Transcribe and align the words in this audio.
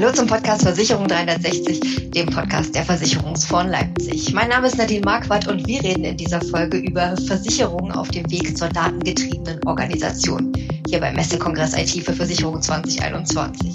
Hallo 0.00 0.12
zum 0.12 0.28
Podcast 0.28 0.62
Versicherung 0.62 1.08
360, 1.08 2.12
dem 2.12 2.26
Podcast 2.26 2.72
der 2.72 2.84
Versicherungsfonds 2.84 3.72
Leipzig. 3.72 4.32
Mein 4.32 4.48
Name 4.48 4.68
ist 4.68 4.78
Nadine 4.78 5.00
Marquardt 5.04 5.48
und 5.48 5.66
wir 5.66 5.82
reden 5.82 6.04
in 6.04 6.16
dieser 6.16 6.40
Folge 6.40 6.76
über 6.76 7.16
Versicherungen 7.26 7.90
auf 7.90 8.06
dem 8.06 8.30
Weg 8.30 8.56
zur 8.56 8.68
datengetriebenen 8.68 9.58
Organisation. 9.66 10.52
Hier 10.88 11.00
beim 11.00 11.16
Messekongress 11.16 11.76
IT 11.76 12.04
für 12.04 12.12
Versicherung 12.12 12.62
2021. 12.62 13.74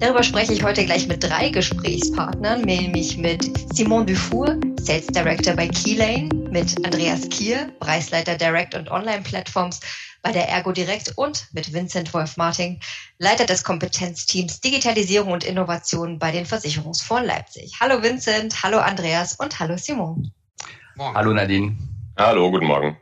Darüber 0.00 0.22
spreche 0.22 0.52
ich 0.52 0.62
heute 0.62 0.84
gleich 0.84 1.08
mit 1.08 1.24
drei 1.24 1.48
Gesprächspartnern, 1.48 2.60
nämlich 2.60 3.16
mit 3.16 3.50
Simon 3.72 4.04
Dufour, 4.04 4.58
Sales 4.84 5.06
Director 5.06 5.54
bei 5.54 5.66
Keylane, 5.66 6.28
mit 6.50 6.84
Andreas 6.84 7.26
Kier, 7.30 7.72
Preisleiter 7.80 8.36
Direct 8.36 8.74
und 8.74 8.90
Online 8.90 9.22
Platforms 9.22 9.80
bei 10.20 10.30
der 10.30 10.46
Ergo 10.50 10.72
Direkt 10.72 11.16
und 11.16 11.46
mit 11.54 11.72
Vincent 11.72 12.12
Wolf-Martin, 12.12 12.78
Leiter 13.16 13.46
des 13.46 13.64
Kompetenzteams 13.64 14.60
Digitalisierung 14.60 15.32
und 15.32 15.42
Innovation 15.42 16.18
bei 16.18 16.32
den 16.32 16.44
Versicherungsfonds 16.44 17.26
Leipzig. 17.26 17.72
Hallo 17.80 18.02
Vincent, 18.02 18.62
hallo 18.62 18.76
Andreas 18.76 19.36
und 19.36 19.58
hallo 19.58 19.78
Simon. 19.78 20.30
Morgen. 20.96 21.16
Hallo 21.16 21.32
Nadine. 21.32 21.78
Hallo, 22.18 22.50
guten 22.50 22.66
Morgen. 22.66 22.98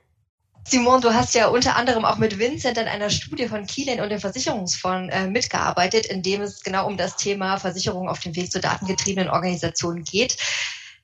Simon, 0.62 1.00
du 1.00 1.12
hast 1.12 1.34
ja 1.34 1.48
unter 1.48 1.74
anderem 1.74 2.04
auch 2.04 2.18
mit 2.18 2.38
Vincent 2.38 2.78
an 2.78 2.86
einer 2.86 3.10
Studie 3.10 3.48
von 3.48 3.66
Kielan 3.66 3.98
und 3.98 4.10
dem 4.10 4.20
Versicherungsfonds 4.20 5.12
äh, 5.12 5.26
mitgearbeitet, 5.26 6.06
in 6.06 6.22
dem 6.22 6.42
es 6.42 6.62
genau 6.62 6.86
um 6.86 6.96
das 6.96 7.16
Thema 7.16 7.56
Versicherung 7.56 8.08
auf 8.08 8.20
dem 8.20 8.36
Weg 8.36 8.52
zur 8.52 8.60
datengetriebenen 8.60 9.30
Organisation 9.30 10.04
geht. 10.04 10.36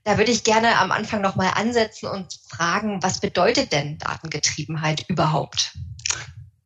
Da 0.04 0.16
würde 0.16 0.30
ich 0.30 0.44
gerne 0.44 0.78
am 0.78 0.90
Anfang 0.90 1.20
nochmal 1.20 1.52
ansetzen 1.54 2.08
und 2.08 2.32
fragen, 2.48 3.02
was 3.02 3.20
bedeutet 3.20 3.72
denn 3.72 3.98
Datengetriebenheit 3.98 5.04
überhaupt? 5.08 5.76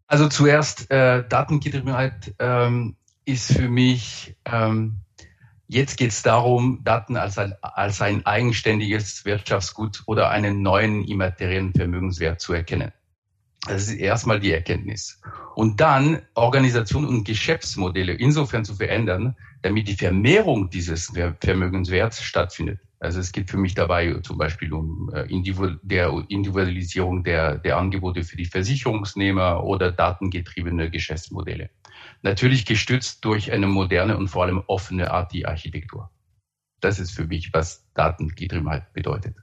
Also 0.07 0.29
zuerst, 0.29 0.91
äh, 0.91 1.27
Datengetriebenheit 1.27 2.35
ähm, 2.39 2.97
ist 3.25 3.53
für 3.53 3.69
mich, 3.69 4.37
ähm, 4.45 4.99
jetzt 5.69 5.97
geht 5.97 6.11
es 6.11 6.23
darum, 6.23 6.85
Daten 6.85 7.17
als 7.17 7.39
ein, 7.39 7.55
als 7.63 8.03
ein 8.03 8.27
eigenständiges 8.27 9.25
Wirtschaftsgut 9.25 10.03
oder 10.07 10.31
einen 10.31 10.63
neuen 10.63 11.05
immateriellen 11.05 11.73
Vermögenswert 11.73 12.41
zu 12.41 12.53
erkennen. 12.53 12.93
Das 13.67 13.89
ist 13.89 13.95
erstmal 13.95 14.41
die 14.41 14.53
Erkenntnis. 14.53 15.21
Und 15.55 15.81
dann 15.81 16.23
Organisation 16.35 17.07
und 17.07 17.25
Geschäftsmodelle 17.25 18.13
insofern 18.13 18.65
zu 18.65 18.75
verändern, 18.75 19.37
damit 19.63 19.87
die 19.87 19.95
Vermehrung 19.95 20.69
dieses 20.69 21.13
Vermögenswerts 21.41 22.23
stattfindet. 22.23 22.81
Also 23.03 23.19
es 23.19 23.33
geht 23.33 23.51
für 23.51 23.57
mich 23.57 23.75
dabei 23.75 24.15
zum 24.23 24.39
Beispiel 24.39 24.73
um 24.73 25.11
äh, 25.13 25.27
der 25.83 26.25
Individualisierung 26.29 27.25
der, 27.25 27.59
der 27.59 27.77
Angebote 27.77 28.23
für 28.23 28.37
die 28.37 28.45
Versicherungsnehmer 28.45 29.65
oder 29.65 29.91
datengetriebene 29.91 30.89
Geschäftsmodelle. 30.89 31.71
Natürlich 32.23 32.65
gestützt 32.65 33.25
durch 33.25 33.51
eine 33.51 33.67
moderne 33.67 34.17
und 34.17 34.29
vor 34.29 34.45
allem 34.45 34.63
offene 34.69 35.11
ARTI-Architektur. 35.11 36.13
Das 36.81 37.01
ist 37.01 37.11
für 37.11 37.27
mich, 37.27 37.53
was 37.53 37.85
Datengetriebenheit 37.95 38.93
bedeutet. 38.93 39.35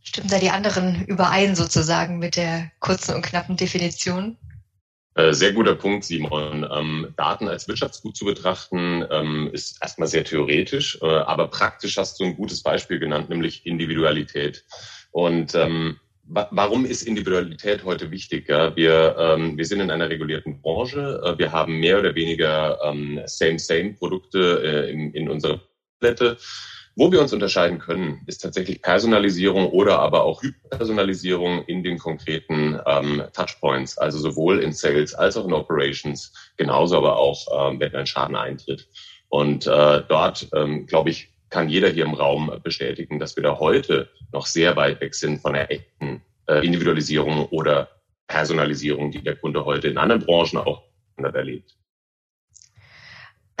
Stimmen 0.00 0.28
da 0.28 0.38
die 0.38 0.50
anderen 0.50 1.04
überein 1.06 1.56
sozusagen 1.56 2.20
mit 2.20 2.36
der 2.36 2.70
kurzen 2.78 3.16
und 3.16 3.22
knappen 3.22 3.56
Definition? 3.56 4.36
Äh, 5.14 5.34
sehr 5.34 5.52
guter 5.52 5.74
Punkt, 5.74 6.04
Simon. 6.04 6.66
Ähm, 6.70 7.12
Daten 7.16 7.46
als 7.46 7.68
Wirtschaftsgut 7.68 8.16
zu 8.16 8.24
betrachten, 8.24 9.04
ähm, 9.10 9.50
ist 9.52 9.78
erstmal 9.82 10.08
sehr 10.08 10.24
theoretisch, 10.24 10.98
äh, 11.02 11.06
aber 11.06 11.48
praktisch 11.48 11.98
hast 11.98 12.18
du 12.18 12.24
ein 12.24 12.36
gutes 12.36 12.62
Beispiel 12.62 12.98
genannt, 12.98 13.28
nämlich 13.28 13.66
Individualität. 13.66 14.64
Und 15.10 15.54
ähm, 15.54 15.98
wa 16.24 16.48
warum 16.50 16.86
ist 16.86 17.02
Individualität 17.02 17.84
heute 17.84 18.10
wichtig? 18.10 18.48
Wir, 18.48 19.16
ähm, 19.18 19.58
wir 19.58 19.66
sind 19.66 19.80
in 19.80 19.90
einer 19.90 20.08
regulierten 20.08 20.62
Branche. 20.62 21.20
Äh, 21.22 21.38
wir 21.38 21.52
haben 21.52 21.78
mehr 21.78 21.98
oder 21.98 22.14
weniger 22.14 22.78
ähm, 22.82 23.20
Same-Same-Produkte 23.26 24.62
äh, 24.64 24.90
in, 24.90 25.12
in 25.12 25.28
unserer 25.28 25.60
Palette. 26.00 26.38
Wo 26.94 27.10
wir 27.10 27.22
uns 27.22 27.32
unterscheiden 27.32 27.78
können, 27.78 28.20
ist 28.26 28.42
tatsächlich 28.42 28.82
Personalisierung 28.82 29.70
oder 29.70 29.98
aber 30.00 30.24
auch 30.24 30.42
Hyperpersonalisierung 30.42 31.64
in 31.64 31.82
den 31.82 31.98
konkreten 31.98 32.78
ähm, 32.86 33.22
Touchpoints, 33.32 33.96
also 33.96 34.18
sowohl 34.18 34.58
in 34.58 34.72
Sales 34.72 35.14
als 35.14 35.38
auch 35.38 35.46
in 35.46 35.54
Operations, 35.54 36.34
genauso 36.58 36.98
aber 36.98 37.16
auch, 37.16 37.70
ähm, 37.70 37.80
wenn 37.80 37.94
ein 37.94 38.06
Schaden 38.06 38.36
eintritt. 38.36 38.88
Und 39.30 39.66
äh, 39.66 40.02
dort, 40.06 40.48
ähm, 40.54 40.86
glaube 40.86 41.08
ich, 41.08 41.30
kann 41.48 41.70
jeder 41.70 41.88
hier 41.88 42.04
im 42.04 42.14
Raum 42.14 42.52
bestätigen, 42.62 43.18
dass 43.18 43.36
wir 43.36 43.42
da 43.42 43.58
heute 43.58 44.10
noch 44.32 44.44
sehr 44.44 44.76
weit 44.76 45.00
weg 45.00 45.14
sind 45.14 45.40
von 45.40 45.54
der 45.54 45.70
echten 45.70 46.20
äh, 46.46 46.64
Individualisierung 46.64 47.46
oder 47.46 47.88
Personalisierung, 48.26 49.10
die 49.10 49.22
der 49.22 49.36
Kunde 49.36 49.64
heute 49.64 49.88
in 49.88 49.96
anderen 49.96 50.24
Branchen 50.24 50.58
auch 50.58 50.82
erlebt. 51.16 51.76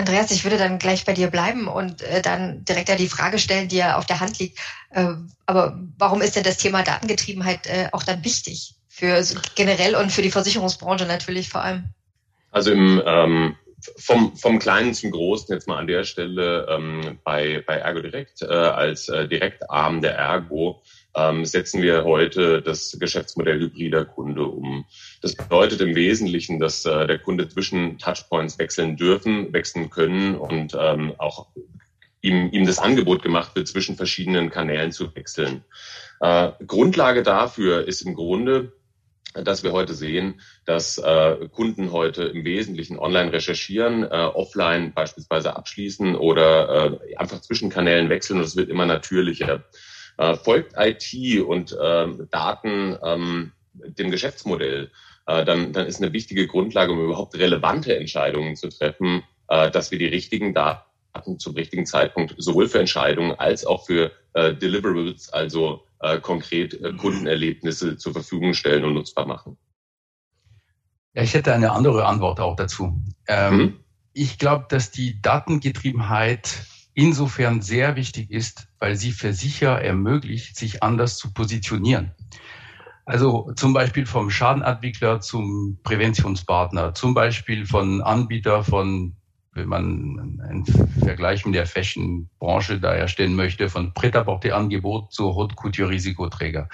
Andreas, 0.02 0.32
ich 0.32 0.44
würde 0.44 0.58
dann 0.58 0.78
gleich 0.78 1.04
bei 1.04 1.12
dir 1.12 1.28
bleiben 1.28 1.68
und 1.68 2.02
äh, 2.02 2.20
dann 2.20 2.64
direkt 2.64 2.88
ja 2.88 2.96
die 2.96 3.08
Frage 3.08 3.38
stellen, 3.38 3.68
die 3.68 3.76
ja 3.76 3.96
auf 3.96 4.06
der 4.06 4.18
Hand 4.18 4.38
liegt. 4.40 4.58
Äh, 4.90 5.14
aber 5.46 5.78
warum 5.96 6.20
ist 6.20 6.34
denn 6.34 6.42
das 6.42 6.58
Thema 6.58 6.82
Datengetriebenheit 6.82 7.66
äh, 7.66 7.88
auch 7.92 8.02
dann 8.02 8.24
wichtig? 8.24 8.74
Für 8.88 9.24
generell 9.54 9.94
und 9.94 10.10
für 10.10 10.22
die 10.22 10.32
Versicherungsbranche 10.32 11.06
natürlich 11.06 11.48
vor 11.48 11.62
allem. 11.62 11.90
Also 12.50 12.72
im, 12.72 13.00
ähm, 13.06 13.56
vom, 13.96 14.36
vom 14.36 14.58
Kleinen 14.58 14.94
zum 14.94 15.10
Großen 15.10 15.52
jetzt 15.52 15.68
mal 15.68 15.78
an 15.78 15.86
der 15.86 16.04
Stelle 16.04 16.66
ähm, 16.68 17.18
bei, 17.24 17.62
bei 17.66 17.76
Ergo 17.76 18.00
Direkt 18.00 18.42
äh, 18.42 18.46
als 18.46 19.08
äh, 19.08 19.28
Direktarm 19.28 20.00
der 20.00 20.16
Ergo 20.16 20.82
ähm, 21.14 21.44
setzen 21.44 21.82
wir 21.82 22.04
heute 22.04 22.62
das 22.62 22.96
Geschäftsmodell 22.98 23.60
hybrider 23.60 24.04
Kunde 24.04 24.44
um. 24.44 24.84
Das 25.20 25.34
bedeutet 25.34 25.80
im 25.80 25.94
Wesentlichen, 25.94 26.58
dass 26.58 26.84
äh, 26.84 27.06
der 27.06 27.18
Kunde 27.18 27.48
zwischen 27.48 27.98
Touchpoints 27.98 28.58
wechseln 28.58 28.96
dürfen, 28.96 29.52
wechseln 29.52 29.90
können 29.90 30.36
und 30.36 30.76
ähm, 30.78 31.14
auch 31.18 31.48
ihm, 32.22 32.50
ihm 32.52 32.66
das 32.66 32.78
Angebot 32.78 33.22
gemacht 33.22 33.54
wird, 33.54 33.68
zwischen 33.68 33.96
verschiedenen 33.96 34.50
Kanälen 34.50 34.92
zu 34.92 35.14
wechseln. 35.14 35.64
Äh, 36.20 36.52
Grundlage 36.66 37.22
dafür 37.22 37.86
ist 37.86 38.02
im 38.02 38.14
Grunde, 38.14 38.72
dass 39.34 39.62
wir 39.62 39.72
heute 39.72 39.94
sehen, 39.94 40.40
dass 40.64 40.98
äh, 40.98 41.48
Kunden 41.50 41.92
heute 41.92 42.24
im 42.24 42.44
Wesentlichen 42.44 42.98
online 42.98 43.32
recherchieren, 43.32 44.04
äh, 44.04 44.06
offline 44.08 44.92
beispielsweise 44.92 45.56
abschließen 45.56 46.16
oder 46.16 47.00
äh, 47.02 47.16
einfach 47.16 47.40
zwischen 47.40 47.70
Kanälen 47.70 48.08
wechseln 48.08 48.38
und 48.38 48.44
es 48.44 48.56
wird 48.56 48.68
immer 48.68 48.86
natürlicher. 48.86 49.64
Äh, 50.18 50.36
folgt 50.36 50.74
IT 50.76 51.42
und 51.42 51.76
ähm, 51.82 52.28
Daten 52.30 52.98
ähm, 53.02 53.52
dem 53.74 54.10
Geschäftsmodell, 54.10 54.90
äh, 55.26 55.44
dann, 55.44 55.72
dann 55.72 55.86
ist 55.86 56.02
eine 56.02 56.12
wichtige 56.12 56.46
Grundlage, 56.46 56.92
um 56.92 57.04
überhaupt 57.04 57.34
relevante 57.36 57.96
Entscheidungen 57.96 58.56
zu 58.56 58.68
treffen, 58.68 59.22
äh, 59.48 59.70
dass 59.70 59.90
wir 59.90 59.98
die 59.98 60.06
richtigen 60.06 60.52
Daten 60.52 61.38
zum 61.38 61.54
richtigen 61.54 61.86
Zeitpunkt 61.86 62.34
sowohl 62.38 62.68
für 62.68 62.80
Entscheidungen 62.80 63.32
als 63.32 63.64
auch 63.64 63.86
für 63.86 64.12
äh, 64.34 64.54
Deliverables, 64.54 65.32
also 65.32 65.84
äh, 66.02 66.20
konkret 66.20 66.74
äh, 66.74 66.92
Kundenerlebnisse 66.92 67.96
zur 67.96 68.12
Verfügung 68.12 68.54
stellen 68.54 68.84
und 68.84 68.94
nutzbar 68.94 69.26
machen. 69.26 69.56
Ja, 71.14 71.22
ich 71.22 71.34
hätte 71.34 71.54
eine 71.54 71.72
andere 71.72 72.06
Antwort 72.06 72.40
auch 72.40 72.56
dazu. 72.56 73.00
Ähm, 73.28 73.56
mhm. 73.56 73.76
Ich 74.12 74.38
glaube, 74.38 74.66
dass 74.68 74.90
die 74.90 75.20
Datengetriebenheit 75.22 76.66
insofern 76.94 77.62
sehr 77.62 77.96
wichtig 77.96 78.30
ist, 78.30 78.68
weil 78.78 78.96
sie 78.96 79.12
Versicherer 79.12 79.80
ermöglicht, 79.80 80.56
sich 80.56 80.82
anders 80.82 81.16
zu 81.16 81.32
positionieren. 81.32 82.12
Also 83.04 83.52
zum 83.56 83.72
Beispiel 83.72 84.06
vom 84.06 84.30
Schadenentwickler 84.30 85.20
zum 85.20 85.78
Präventionspartner, 85.82 86.94
zum 86.94 87.14
Beispiel 87.14 87.66
von 87.66 88.00
Anbieter 88.00 88.62
von, 88.62 89.16
wenn 89.54 89.68
man 89.68 90.40
einen 90.48 90.64
Vergleich 91.00 91.44
mit 91.44 91.54
der 91.54 91.66
Fashion-Branche 91.66 92.80
da 92.80 92.94
erstellen 92.94 93.36
möchte, 93.36 93.68
von 93.68 93.92
Pret-à-Porter-Angebot 93.92 95.12
zu 95.12 95.34
Haute 95.34 95.54
Couture-Risikoträger. 95.54 96.68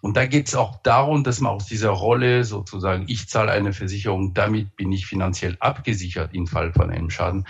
Und 0.00 0.16
da 0.16 0.26
geht 0.26 0.48
es 0.48 0.54
auch 0.54 0.82
darum, 0.82 1.24
dass 1.24 1.40
man 1.40 1.52
aus 1.52 1.66
dieser 1.66 1.90
Rolle 1.90 2.44
sozusagen, 2.44 3.04
ich 3.08 3.28
zahle 3.28 3.52
eine 3.52 3.72
Versicherung, 3.72 4.34
damit 4.34 4.76
bin 4.76 4.92
ich 4.92 5.06
finanziell 5.06 5.56
abgesichert 5.60 6.34
im 6.34 6.46
Fall 6.46 6.72
von 6.72 6.90
einem 6.90 7.10
Schaden, 7.10 7.46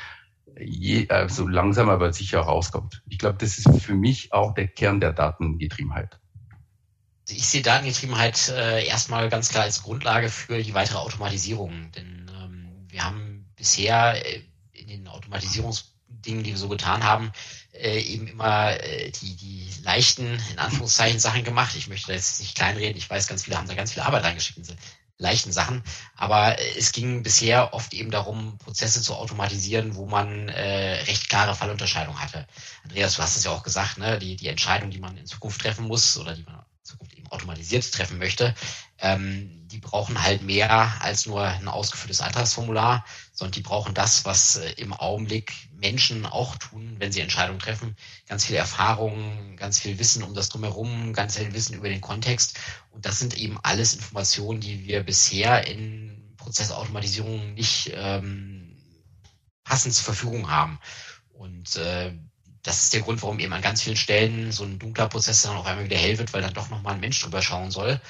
je, 0.59 1.09
also 1.09 1.49
langsam 1.49 1.89
aber 1.89 2.13
sicher 2.13 2.41
rauskommt. 2.41 3.03
Ich 3.09 3.19
glaube, 3.19 3.39
das 3.39 3.59
ist 3.59 3.83
für 3.83 3.95
mich 3.95 4.33
auch 4.33 4.55
der 4.55 4.69
Kern 4.69 5.01
der 5.01 5.13
Datengetriebenheit. 5.13 6.19
Ich 7.29 7.47
sehe 7.47 7.63
Datengetriebenheit 7.63 8.51
äh, 8.51 8.87
erstmal 8.87 9.29
ganz 9.31 9.49
klar 9.49 9.65
als 9.65 9.83
Grundlage 9.83 10.29
für 10.29 10.63
die 10.63 10.75
weitere 10.75 10.99
Automatisierung. 10.99 11.91
Denn 11.97 12.31
ähm, 12.41 12.87
wir 12.89 13.05
haben 13.05 13.47
bisher 13.57 14.25
äh, 14.25 14.43
den 14.99 15.09
Automatisierungsdingen, 15.09 16.45
die 16.45 16.51
wir 16.51 16.59
so 16.59 16.69
getan 16.69 17.05
haben, 17.05 17.33
äh, 17.73 18.01
eben 18.01 18.27
immer 18.27 18.79
äh, 18.81 19.11
die, 19.11 19.37
die 19.37 19.69
leichten, 19.83 20.41
in 20.51 20.59
Anführungszeichen, 20.59 21.21
Sachen 21.21 21.45
gemacht. 21.45 21.75
Ich 21.77 21.89
möchte 21.89 22.09
da 22.09 22.13
jetzt 22.15 22.41
nicht 22.41 22.55
kleinreden. 22.55 22.97
Ich 22.97 23.09
weiß, 23.09 23.27
ganz 23.27 23.45
viele 23.45 23.57
haben 23.57 23.69
da 23.69 23.75
ganz 23.75 23.93
viel 23.93 24.03
Arbeit 24.03 24.25
reingeschickt 24.25 24.59
leichten 25.19 25.53
Sachen. 25.53 25.83
Aber 26.17 26.57
es 26.77 26.93
ging 26.93 27.23
bisher 27.23 27.75
oft 27.75 27.95
eben 27.95 28.11
darum, 28.11 28.59
Prozesse 28.59 29.03
zu 29.03 29.15
automatisieren, 29.15 29.95
wo 29.95 30.07
man 30.07 30.49
äh, 30.49 31.03
recht 31.03 31.29
klare 31.29 31.55
Fallunterscheidung 31.55 32.21
hatte. 32.21 32.47
Andreas, 32.83 33.17
du 33.17 33.23
hast 33.23 33.37
es 33.37 33.45
ja 33.45 33.51
auch 33.51 33.63
gesagt, 33.63 33.99
ne? 33.99 34.19
die, 34.19 34.37
die 34.37 34.49
Entscheidung, 34.49 34.91
die 34.91 34.99
man 34.99 35.17
in 35.17 35.27
Zukunft 35.27 35.61
treffen 35.61 35.87
muss 35.87 36.17
oder 36.19 36.35
die 36.35 36.43
man 36.43 36.55
in 36.57 36.85
Zukunft 36.85 37.14
automatisiert 37.35 37.93
treffen 37.93 38.19
möchte, 38.19 38.55
ähm, 38.99 39.67
die 39.69 39.81
brauchen 39.81 40.23
halt 40.23 40.43
mehr 40.43 41.03
als 41.03 41.27
nur 41.27 41.43
ein 41.43 41.69
ausgeführtes 41.69 42.21
Antragsformular, 42.21 43.05
sondern 43.33 43.53
die 43.53 43.61
brauchen 43.61 43.93
das, 43.93 44.25
was 44.25 44.57
äh, 44.57 44.71
im 44.73 44.93
Augenblick 44.93 45.53
Menschen 45.73 46.25
auch 46.27 46.57
tun, 46.57 46.97
wenn 46.99 47.13
sie 47.13 47.21
Entscheidungen 47.21 47.59
treffen. 47.59 47.97
Ganz 48.29 48.47
viel 48.47 48.57
Erfahrung, 48.57 49.57
ganz 49.57 49.81
viel 49.81 49.99
Wissen 49.99 50.23
um 50.23 50.35
das 50.35 50.49
drumherum, 50.49 51.13
ganz 51.13 51.37
viel 51.37 51.53
Wissen 51.53 51.75
über 51.75 51.89
den 51.89 52.01
Kontext. 52.01 52.59
Und 52.91 53.05
das 53.05 53.19
sind 53.19 53.37
eben 53.37 53.59
alles 53.63 53.95
Informationen, 53.95 54.61
die 54.61 54.87
wir 54.87 55.03
bisher 55.03 55.67
in 55.67 56.35
Prozessautomatisierung 56.37 57.55
nicht 57.55 57.93
ähm, 57.95 58.77
passend 59.65 59.95
zur 59.95 60.05
Verfügung 60.05 60.51
haben. 60.51 60.79
Und 61.33 61.77
äh, 61.77 62.13
das 62.65 62.85
ist 62.85 62.95
der 62.95 63.03
Grund, 63.03 63.23
warum 63.23 63.39
eben 63.39 63.53
an 63.53 63.63
ganz 63.63 63.83
vielen 63.83 63.97
Stellen 63.97 64.51
so 64.51 64.65
ein 64.65 64.79
dunkler 64.79 65.09
Prozess 65.09 65.43
dann 65.43 65.57
auf 65.57 65.67
einmal 65.67 65.85
wieder 65.85 65.99
hell 65.99 66.19
wird, 66.19 66.33
weil 66.33 66.43
dann 66.43 66.55
doch 66.55 66.71
nochmal 66.71 66.95
ein 66.95 67.01
Mensch 67.01 67.21
drüber 67.21 67.43
schauen 67.43 67.71
soll. 67.71 68.01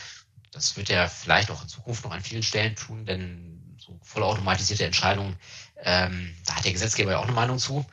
Das 0.53 0.77
wird 0.77 0.91
er 0.91 1.09
vielleicht 1.09 1.51
auch 1.51 1.61
in 1.61 1.69
Zukunft 1.69 2.05
noch 2.05 2.13
an 2.13 2.23
vielen 2.23 2.45
Stellen 2.45 2.77
tun, 2.77 3.05
denn 3.05 3.77
so 3.79 3.99
vollautomatisierte 4.03 4.85
Entscheidungen, 4.85 5.37
ähm, 5.83 6.35
da 6.47 6.55
hat 6.55 6.65
der 6.65 6.73
Gesetzgeber 6.73 7.11
ja 7.11 7.19
auch 7.19 7.25
eine 7.25 7.33
Meinung 7.33 7.59
zu. 7.59 7.85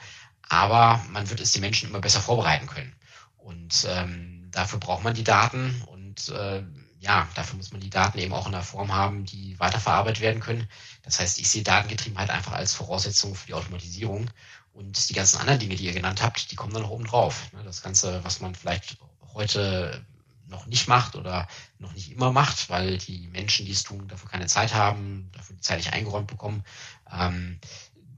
Aber 0.47 1.03
man 1.09 1.29
wird 1.29 1.39
es 1.39 1.51
den 1.51 1.61
Menschen 1.61 1.89
immer 1.89 1.99
besser 1.99 2.21
vorbereiten 2.21 2.67
können. 2.67 2.95
Und 3.37 3.87
ähm, 3.89 4.47
dafür 4.51 4.79
braucht 4.79 5.03
man 5.03 5.15
die 5.15 5.23
Daten 5.23 5.81
und 5.87 6.29
äh, 6.29 6.63
ja, 6.99 7.27
dafür 7.33 7.57
muss 7.57 7.71
man 7.71 7.81
die 7.81 7.89
Daten 7.89 8.19
eben 8.19 8.33
auch 8.33 8.47
in 8.47 8.53
einer 8.53 8.63
Form 8.63 8.93
haben, 8.93 9.25
die 9.25 9.59
weiterverarbeitet 9.59 10.21
werden 10.21 10.39
können. 10.39 10.67
Das 11.01 11.19
heißt, 11.19 11.39
ich 11.39 11.49
sehe 11.49 11.63
Datengetriebenheit 11.63 12.29
einfach 12.29 12.51
als 12.51 12.75
Voraussetzung 12.75 13.33
für 13.33 13.47
die 13.47 13.53
Automatisierung. 13.55 14.29
Und 14.73 15.09
die 15.09 15.13
ganzen 15.13 15.37
anderen 15.37 15.59
Dinge, 15.59 15.75
die 15.75 15.85
ihr 15.85 15.93
genannt 15.93 16.21
habt, 16.21 16.51
die 16.51 16.55
kommen 16.55 16.73
dann 16.73 16.83
noch 16.83 16.91
oben 16.91 17.05
drauf. 17.05 17.51
Ne, 17.53 17.63
das 17.63 17.81
Ganze, 17.81 18.23
was 18.23 18.39
man 18.39 18.55
vielleicht 18.55 18.97
heute 19.33 20.05
noch 20.47 20.65
nicht 20.65 20.87
macht 20.87 21.15
oder 21.15 21.47
noch 21.79 21.93
nicht 21.93 22.11
immer 22.11 22.31
macht, 22.31 22.69
weil 22.69 22.97
die 22.97 23.27
Menschen, 23.27 23.65
die 23.65 23.71
es 23.71 23.83
tun, 23.83 24.07
dafür 24.07 24.29
keine 24.29 24.47
Zeit 24.47 24.73
haben, 24.73 25.29
dafür 25.33 25.55
die 25.55 25.61
Zeit 25.61 25.77
nicht 25.77 25.93
eingeräumt 25.93 26.27
bekommen. 26.27 26.63
Ähm, 27.11 27.59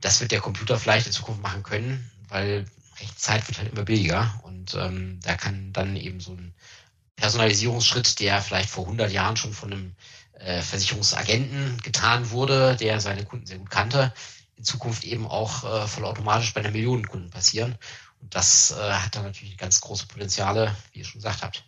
das 0.02 0.20
wird 0.20 0.32
der 0.32 0.42
Computer 0.42 0.78
vielleicht 0.78 1.08
in 1.08 1.14
Zukunft 1.14 1.42
machen 1.42 1.64
können, 1.64 2.12
weil 2.28 2.66
Rechtszeit 3.00 3.48
wird 3.48 3.60
halt 3.60 3.72
immer 3.72 3.84
billiger 3.84 4.40
und 4.44 4.76
ähm, 4.76 5.20
da 5.24 5.36
kann 5.36 5.74
dann 5.74 5.96
eben 5.96 6.20
so 6.20 6.34
ein 6.34 6.54
Personalisierungsschritt, 7.16 8.20
der 8.20 8.42
vielleicht 8.42 8.70
vor 8.70 8.84
100 8.86 9.12
Jahren 9.12 9.38
schon 9.38 9.54
von 9.54 9.72
einem 9.72 9.96
äh, 10.34 10.62
Versicherungsagenten 10.62 11.78
getan 11.82 12.32
wurde, 12.32 12.76
der 12.76 13.00
seine 13.00 13.26
Kunden 13.26 13.46
sehr 13.46 13.60
gut 13.60 13.70
kannte, 13.70 14.14
in 14.58 14.64
Zukunft 14.64 15.04
eben 15.04 15.28
auch 15.28 15.64
äh, 15.64 15.88
vollautomatisch 15.88 16.54
bei 16.54 16.62
einer 16.62 16.72
Millionen 16.72 17.08
Kunden 17.08 17.30
passieren. 17.30 17.78
Und 18.22 18.36
das 18.36 18.72
äh, 18.72 18.92
hat 18.94 19.16
dann 19.16 19.24
natürlich 19.24 19.58
ganz 19.58 19.82
große 19.82 20.08
Potenziale, 20.08 20.76
wie 20.92 21.00
ihr 21.00 21.06
schon 21.06 21.20
gesagt 21.20 21.44
habt. 21.44 21.64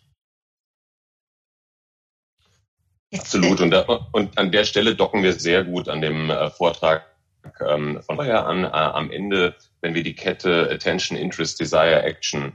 Absolut. 3.13 3.61
Und, 3.61 3.73
und 4.13 4.37
an 4.37 4.51
der 4.51 4.65
Stelle 4.65 4.95
docken 4.95 5.23
wir 5.23 5.33
sehr 5.33 5.63
gut 5.63 5.89
an 5.89 6.01
dem 6.01 6.29
äh, 6.29 6.49
Vortrag 6.49 7.05
ähm, 7.67 8.01
von 8.01 8.15
vorher 8.15 8.45
an. 8.45 8.63
Äh, 8.63 8.67
am 8.67 9.11
Ende, 9.11 9.55
wenn 9.81 9.93
wir 9.93 10.03
die 10.03 10.15
Kette 10.15 10.69
Attention, 10.71 11.17
Interest, 11.17 11.59
Desire, 11.59 12.03
Action 12.03 12.53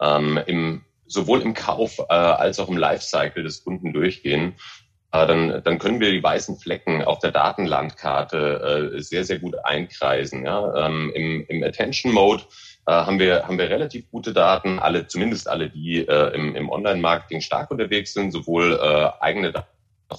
ähm, 0.00 0.40
im, 0.46 0.84
sowohl 1.06 1.40
im 1.42 1.54
Kauf 1.54 1.98
äh, 1.98 2.12
als 2.12 2.58
auch 2.58 2.68
im 2.68 2.76
Lifecycle 2.76 3.42
des 3.42 3.64
Kunden 3.64 3.92
durchgehen, 3.92 4.52
äh, 4.52 4.81
dann, 5.12 5.62
dann 5.62 5.78
können 5.78 6.00
wir 6.00 6.10
die 6.10 6.22
weißen 6.22 6.58
Flecken 6.58 7.02
auf 7.02 7.18
der 7.18 7.32
Datenlandkarte 7.32 8.92
äh, 8.96 9.00
sehr, 9.02 9.24
sehr 9.24 9.38
gut 9.38 9.54
einkreisen. 9.64 10.44
Ja? 10.44 10.86
Ähm, 10.86 11.12
Im 11.14 11.46
im 11.48 11.62
Attention-Mode 11.62 12.44
äh, 12.86 12.92
haben 12.92 13.18
wir 13.18 13.46
haben 13.46 13.58
wir 13.58 13.68
relativ 13.68 14.10
gute 14.10 14.32
Daten, 14.32 14.78
alle 14.78 15.06
zumindest 15.06 15.48
alle 15.48 15.68
die 15.68 16.06
äh, 16.06 16.34
im, 16.34 16.56
im 16.56 16.70
Online-Marketing 16.70 17.42
stark 17.42 17.70
unterwegs 17.70 18.14
sind, 18.14 18.32
sowohl 18.32 18.80
äh, 18.82 19.22
eigene 19.22 19.52
Daten 19.52 19.68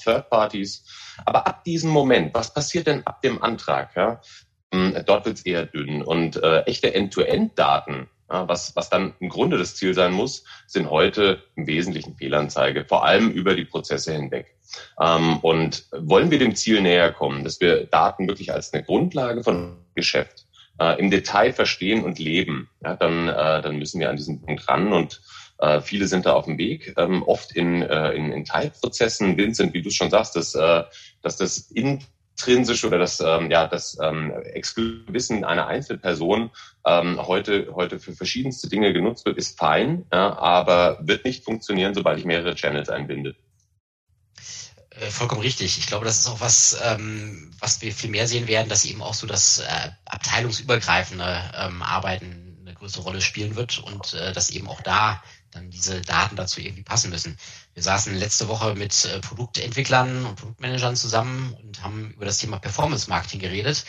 Third 0.04 0.30
Parties. 0.30 0.86
Aber 1.26 1.48
ab 1.48 1.64
diesem 1.64 1.90
Moment, 1.90 2.34
was 2.34 2.54
passiert 2.54 2.88
denn 2.88 3.06
ab 3.06 3.22
dem 3.22 3.42
Antrag? 3.42 3.96
Ja? 3.96 4.22
Hm, 4.74 5.04
dort 5.06 5.26
wird 5.26 5.38
es 5.38 5.46
eher 5.46 5.66
dünn. 5.66 6.02
Und 6.02 6.42
äh, 6.42 6.62
echte 6.62 6.94
End-to-End-Daten, 6.94 8.10
was, 8.28 8.76
was 8.76 8.90
dann 8.90 9.14
im 9.20 9.30
Grunde 9.30 9.58
das 9.58 9.76
Ziel 9.76 9.94
sein 9.94 10.14
muss, 10.14 10.44
sind 10.68 10.90
heute 10.90 11.44
im 11.56 11.68
Wesentlichen 11.68 12.16
Fehlanzeige, 12.16 12.86
vor 12.86 13.06
allem 13.06 13.32
über 13.32 13.56
die 13.56 13.66
Prozesse 13.66 14.14
hinweg. 14.14 14.56
Ähm, 15.00 15.38
und 15.40 15.86
wollen 15.92 16.32
wir 16.32 16.40
dem 16.40 16.56
Ziel 16.56 16.82
näher 16.82 17.12
kommen, 17.12 17.44
dass 17.44 17.60
wir 17.60 17.86
Daten 17.86 18.28
wirklich 18.28 18.54
als 18.54 18.74
eine 18.74 18.84
Grundlage 18.84 19.44
von 19.44 19.78
Geschäft 19.96 20.48
äh, 20.80 21.00
im 21.00 21.12
Detail 21.12 21.54
verstehen 21.54 22.04
und 22.04 22.20
leben, 22.20 22.70
ja, 22.84 22.96
dann, 22.96 23.28
äh, 23.28 23.62
dann 23.62 23.78
müssen 23.78 24.00
wir 24.00 24.10
an 24.10 24.18
diesen 24.18 24.42
Punkt 24.42 24.68
ran 24.68 24.92
und 24.94 25.22
äh, 25.60 25.82
viele 25.82 26.08
sind 26.08 26.26
da 26.26 26.34
auf 26.34 26.46
dem 26.46 26.58
Weg, 26.58 26.94
ähm, 26.98 27.24
oft 27.24 27.56
in, 27.56 27.84
äh, 27.84 28.12
in, 28.14 28.32
in 28.32 28.46
Teilprozessen. 28.46 29.38
Vincent, 29.38 29.74
wie 29.74 29.82
du 29.82 29.92
schon 29.92 30.10
sagst, 30.10 30.36
dass, 30.36 30.56
äh, 30.56 30.84
dass 31.22 31.38
das 31.38 31.72
intrinsisch 32.34 32.84
oder 32.84 32.98
das, 32.98 33.20
ähm, 33.20 33.50
ja, 33.52 33.68
das 33.68 33.98
ähm, 34.02 34.34
Wissen 35.08 35.44
einer 35.44 35.68
Einzelperson 35.68 36.52
ähm, 36.86 37.26
heute, 37.26 37.74
heute 37.74 38.00
für 38.00 38.14
verschiedenste 38.14 38.68
Dinge 38.70 38.94
genutzt 38.94 39.26
wird, 39.26 39.38
ist 39.38 39.58
fein, 39.58 40.06
ja, 40.12 40.38
aber 40.38 41.00
wird 41.02 41.26
nicht 41.26 41.44
funktionieren, 41.44 41.94
sobald 41.94 42.20
ich 42.20 42.26
mehrere 42.26 42.56
Channels 42.56 42.90
einbinde. 42.90 43.36
Äh, 44.90 45.10
vollkommen 45.10 45.42
richtig. 45.42 45.78
Ich 45.78 45.88
glaube, 45.88 46.06
das 46.06 46.20
ist 46.20 46.28
auch 46.28 46.40
was, 46.40 46.80
ähm, 46.84 47.52
was 47.60 47.82
wir 47.82 47.92
viel 47.92 48.10
mehr 48.10 48.28
sehen 48.28 48.48
werden, 48.48 48.70
dass 48.70 48.86
eben 48.86 49.02
auch 49.02 49.14
so 49.14 49.28
das 49.28 49.60
äh, 49.60 49.90
abteilungsübergreifende 50.06 51.52
ähm, 51.56 51.82
Arbeiten 51.82 52.58
eine 52.62 52.74
größere 52.74 53.04
Rolle 53.04 53.22
spielen 53.22 53.56
wird 53.56 53.80
und 53.80 54.14
äh, 54.14 54.34
dass 54.34 54.50
eben 54.50 54.68
auch 54.68 54.82
da 54.82 55.22
dann 55.54 55.70
diese 55.70 56.02
Daten 56.02 56.36
dazu 56.36 56.62
irgendwie 56.62 56.84
passen 56.84 57.10
müssen. 57.10 57.38
Wir 57.74 57.84
saßen 57.84 58.16
letzte 58.16 58.48
Woche 58.48 58.76
mit 58.76 59.06
äh, 59.06 59.20
Produktentwicklern 59.20 60.26
und 60.26 60.36
Produktmanagern 60.36 60.96
zusammen 60.96 61.54
und 61.62 61.84
haben 61.84 62.12
über 62.12 62.26
das 62.26 62.38
Thema 62.38 62.60
Performance 62.60 63.10
Marketing 63.10 63.40
geredet. 63.40 63.86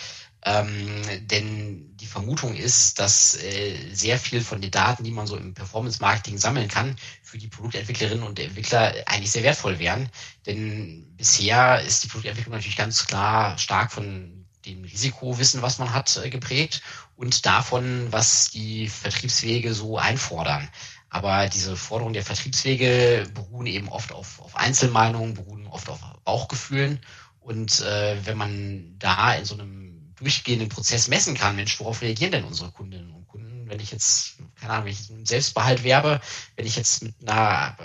Ähm, 0.46 1.02
denn 1.22 1.96
die 1.96 2.06
Vermutung 2.06 2.54
ist, 2.54 2.98
dass 3.00 3.34
äh, 3.42 3.76
sehr 3.94 4.18
viel 4.18 4.42
von 4.42 4.60
den 4.60 4.70
Daten, 4.70 5.02
die 5.02 5.10
man 5.10 5.26
so 5.26 5.36
im 5.38 5.54
Performance 5.54 6.02
Marketing 6.02 6.36
sammeln 6.36 6.68
kann, 6.68 6.96
für 7.22 7.38
die 7.38 7.48
Produktentwicklerinnen 7.48 8.22
und 8.22 8.38
Entwickler 8.38 8.94
eigentlich 9.06 9.30
sehr 9.30 9.42
wertvoll 9.42 9.78
wären. 9.78 10.10
Denn 10.44 11.16
bisher 11.16 11.80
ist 11.80 12.04
die 12.04 12.08
Produktentwicklung 12.08 12.54
natürlich 12.54 12.76
ganz 12.76 13.06
klar 13.06 13.56
stark 13.56 13.90
von 13.90 14.44
dem 14.66 14.84
Risikowissen, 14.84 15.62
was 15.62 15.78
man 15.78 15.94
hat, 15.94 16.20
äh, 16.22 16.28
geprägt 16.28 16.82
und 17.16 17.46
davon, 17.46 18.08
was 18.10 18.50
die 18.50 18.88
Vertriebswege 18.88 19.72
so 19.72 19.98
einfordern. 19.98 20.68
Aber 21.14 21.48
diese 21.48 21.76
Forderungen 21.76 22.12
der 22.12 22.24
Vertriebswege 22.24 23.30
beruhen 23.32 23.68
eben 23.68 23.88
oft 23.88 24.10
auf, 24.10 24.40
auf 24.40 24.56
Einzelmeinungen, 24.56 25.34
beruhen 25.34 25.68
oft 25.68 25.88
auf 25.88 26.00
Bauchgefühlen. 26.24 26.98
Und 27.38 27.82
äh, 27.82 28.16
wenn 28.26 28.36
man 28.36 28.96
da 28.98 29.32
in 29.34 29.44
so 29.44 29.54
einem 29.54 30.12
durchgehenden 30.16 30.68
Prozess 30.68 31.06
messen 31.06 31.36
kann, 31.36 31.54
Mensch, 31.54 31.78
worauf 31.78 32.02
reagieren 32.02 32.32
denn 32.32 32.42
unsere 32.42 32.72
Kundinnen 32.72 33.12
und 33.12 33.28
Kunden, 33.28 33.68
wenn 33.68 33.78
ich 33.78 33.92
jetzt, 33.92 34.38
keine 34.56 34.72
Ahnung, 34.72 34.86
wenn 34.86 34.92
ich 34.92 35.08
mit 35.08 35.28
Selbstbehalt 35.28 35.84
werbe, 35.84 36.20
wenn 36.56 36.66
ich 36.66 36.74
jetzt 36.74 37.04
mit 37.04 37.14
einer, 37.22 37.76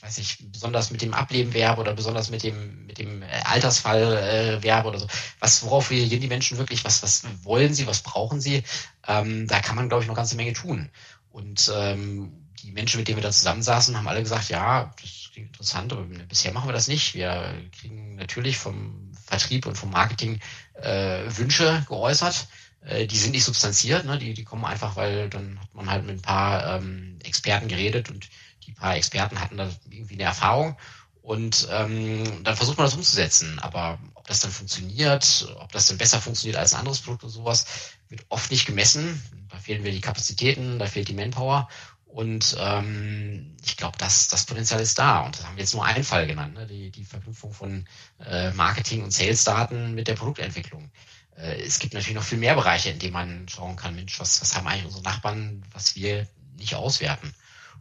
weiß 0.00 0.18
ich, 0.18 0.50
besonders 0.50 0.90
mit 0.90 1.00
dem 1.00 1.14
Ableben 1.14 1.54
werbe 1.54 1.80
oder 1.80 1.94
besonders 1.94 2.28
mit 2.28 2.42
dem, 2.42 2.86
mit 2.86 2.98
dem 2.98 3.22
Altersfall 3.44 4.16
äh, 4.16 4.62
werbe 4.64 4.88
oder 4.88 4.98
so, 4.98 5.06
was, 5.38 5.62
worauf 5.62 5.90
reagieren 5.90 6.22
die 6.22 6.26
Menschen 6.26 6.58
wirklich, 6.58 6.84
was, 6.84 7.04
was 7.04 7.22
wollen 7.44 7.72
sie, 7.72 7.86
was 7.86 8.02
brauchen 8.02 8.40
sie, 8.40 8.64
ähm, 9.06 9.46
da 9.46 9.60
kann 9.60 9.76
man, 9.76 9.88
glaube 9.88 10.02
ich, 10.02 10.08
noch 10.08 10.16
ganze 10.16 10.34
Menge 10.34 10.54
tun. 10.54 10.90
Und 11.30 11.70
ähm, 11.72 12.47
die 12.68 12.74
Menschen, 12.74 12.98
mit 12.98 13.08
denen 13.08 13.16
wir 13.16 13.22
da 13.22 13.30
zusammensaßen, 13.30 13.96
haben 13.96 14.08
alle 14.08 14.22
gesagt, 14.22 14.50
ja, 14.50 14.92
das 15.00 15.30
klingt 15.32 15.48
interessant, 15.48 15.90
aber 15.90 16.02
bisher 16.02 16.52
machen 16.52 16.68
wir 16.68 16.74
das 16.74 16.86
nicht. 16.86 17.14
Wir 17.14 17.54
kriegen 17.72 18.16
natürlich 18.16 18.58
vom 18.58 19.10
Vertrieb 19.24 19.64
und 19.64 19.76
vom 19.76 19.90
Marketing 19.90 20.38
äh, 20.74 21.22
Wünsche 21.28 21.82
geäußert. 21.88 22.46
Äh, 22.82 23.06
die 23.06 23.16
sind 23.16 23.30
nicht 23.32 23.44
substanziert, 23.44 24.04
ne? 24.04 24.18
die, 24.18 24.34
die 24.34 24.44
kommen 24.44 24.66
einfach, 24.66 24.96
weil 24.96 25.30
dann 25.30 25.58
hat 25.58 25.74
man 25.74 25.90
halt 25.90 26.04
mit 26.04 26.16
ein 26.16 26.22
paar 26.22 26.76
ähm, 26.76 27.18
Experten 27.24 27.68
geredet 27.68 28.10
und 28.10 28.28
die 28.66 28.72
paar 28.72 28.96
Experten 28.96 29.40
hatten 29.40 29.56
da 29.56 29.70
irgendwie 29.88 30.14
eine 30.14 30.24
Erfahrung. 30.24 30.76
Und 31.22 31.68
ähm, 31.70 32.42
dann 32.44 32.56
versucht 32.56 32.76
man 32.76 32.86
das 32.86 32.94
umzusetzen. 32.94 33.58
Aber 33.60 33.98
ob 34.14 34.26
das 34.26 34.40
dann 34.40 34.50
funktioniert, 34.50 35.54
ob 35.58 35.72
das 35.72 35.86
dann 35.86 35.98
besser 35.98 36.20
funktioniert 36.20 36.58
als 36.58 36.72
ein 36.74 36.80
anderes 36.80 37.00
Produkt 37.00 37.24
oder 37.24 37.32
sowas, 37.32 37.66
wird 38.08 38.24
oft 38.28 38.50
nicht 38.50 38.66
gemessen. 38.66 39.22
Da 39.50 39.58
fehlen 39.58 39.84
wir 39.84 39.92
die 39.92 40.00
Kapazitäten, 40.00 40.78
da 40.78 40.86
fehlt 40.86 41.08
die 41.08 41.14
Manpower. 41.14 41.68
Und 42.08 42.56
ähm, 42.58 43.54
ich 43.64 43.76
glaube, 43.76 43.98
das, 43.98 44.28
das 44.28 44.46
Potenzial 44.46 44.80
ist 44.80 44.98
da. 44.98 45.20
Und 45.20 45.38
das 45.38 45.44
haben 45.46 45.56
wir 45.56 45.62
jetzt 45.62 45.74
nur 45.74 45.84
einen 45.84 46.04
Fall 46.04 46.26
genannt, 46.26 46.54
ne? 46.54 46.66
die, 46.66 46.90
die 46.90 47.04
Verknüpfung 47.04 47.52
von 47.52 47.86
äh, 48.24 48.50
Marketing- 48.52 49.04
und 49.04 49.12
Sales-Daten 49.12 49.94
mit 49.94 50.08
der 50.08 50.14
Produktentwicklung. 50.14 50.90
Äh, 51.36 51.60
es 51.62 51.78
gibt 51.78 51.92
natürlich 51.94 52.16
noch 52.16 52.24
viel 52.24 52.38
mehr 52.38 52.54
Bereiche, 52.54 52.90
in 52.90 52.98
denen 52.98 53.12
man 53.12 53.48
schauen 53.48 53.76
kann, 53.76 53.94
Mensch, 53.94 54.18
was, 54.18 54.40
was 54.40 54.56
haben 54.56 54.66
eigentlich 54.66 54.86
unsere 54.86 55.04
Nachbarn, 55.04 55.62
was 55.72 55.96
wir 55.96 56.26
nicht 56.56 56.74
auswerten. 56.74 57.32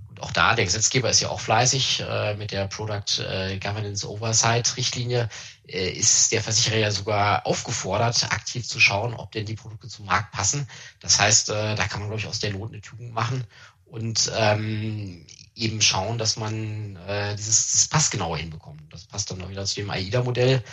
Und 0.09 0.21
auch 0.21 0.31
da, 0.31 0.55
der 0.55 0.65
Gesetzgeber 0.65 1.09
ist 1.09 1.21
ja 1.21 1.29
auch 1.29 1.39
fleißig 1.39 2.03
äh, 2.07 2.35
mit 2.35 2.51
der 2.51 2.67
Product 2.67 3.19
äh, 3.19 3.57
Governance 3.59 4.07
Oversight 4.07 4.75
Richtlinie, 4.75 5.29
äh, 5.67 5.89
ist 5.89 6.33
der 6.33 6.41
Versicherer 6.41 6.77
ja 6.77 6.91
sogar 6.91 7.45
aufgefordert, 7.45 8.25
aktiv 8.31 8.67
zu 8.67 8.79
schauen, 8.79 9.13
ob 9.13 9.31
denn 9.31 9.45
die 9.45 9.55
Produkte 9.55 9.87
zum 9.87 10.05
Markt 10.05 10.31
passen. 10.33 10.67
Das 10.99 11.17
heißt, 11.17 11.49
äh, 11.49 11.75
da 11.75 11.87
kann 11.87 12.01
man, 12.01 12.09
glaube 12.09 12.19
ich, 12.19 12.27
aus 12.27 12.39
der 12.39 12.51
Not 12.51 12.73
eine 12.73 12.81
Tugend 12.81 13.13
machen 13.13 13.45
und 13.89 14.31
ähm, 14.35 15.25
eben 15.55 15.81
schauen, 15.81 16.17
dass 16.17 16.37
man 16.37 16.95
äh, 17.07 17.35
dieses, 17.35 17.71
dieses 17.71 17.87
passgenauer 17.87 18.37
hinbekommt. 18.37 18.81
Das 18.91 19.05
passt 19.05 19.31
dann 19.31 19.41
auch 19.41 19.49
wieder 19.49 19.65
zu 19.65 19.75
dem 19.75 19.89
AIDA-Modell 19.89 20.63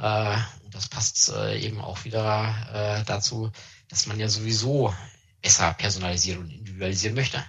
äh, 0.00 0.36
und 0.64 0.74
das 0.74 0.88
passt 0.88 1.32
äh, 1.32 1.58
eben 1.58 1.80
auch 1.80 2.04
wieder 2.04 2.54
äh, 2.72 3.04
dazu, 3.04 3.50
dass 3.88 4.06
man 4.06 4.18
ja 4.18 4.28
sowieso 4.28 4.94
besser 5.42 5.72
personalisieren 5.74 6.42
und 6.42 6.50
individualisieren 6.50 7.14
möchte. 7.14 7.42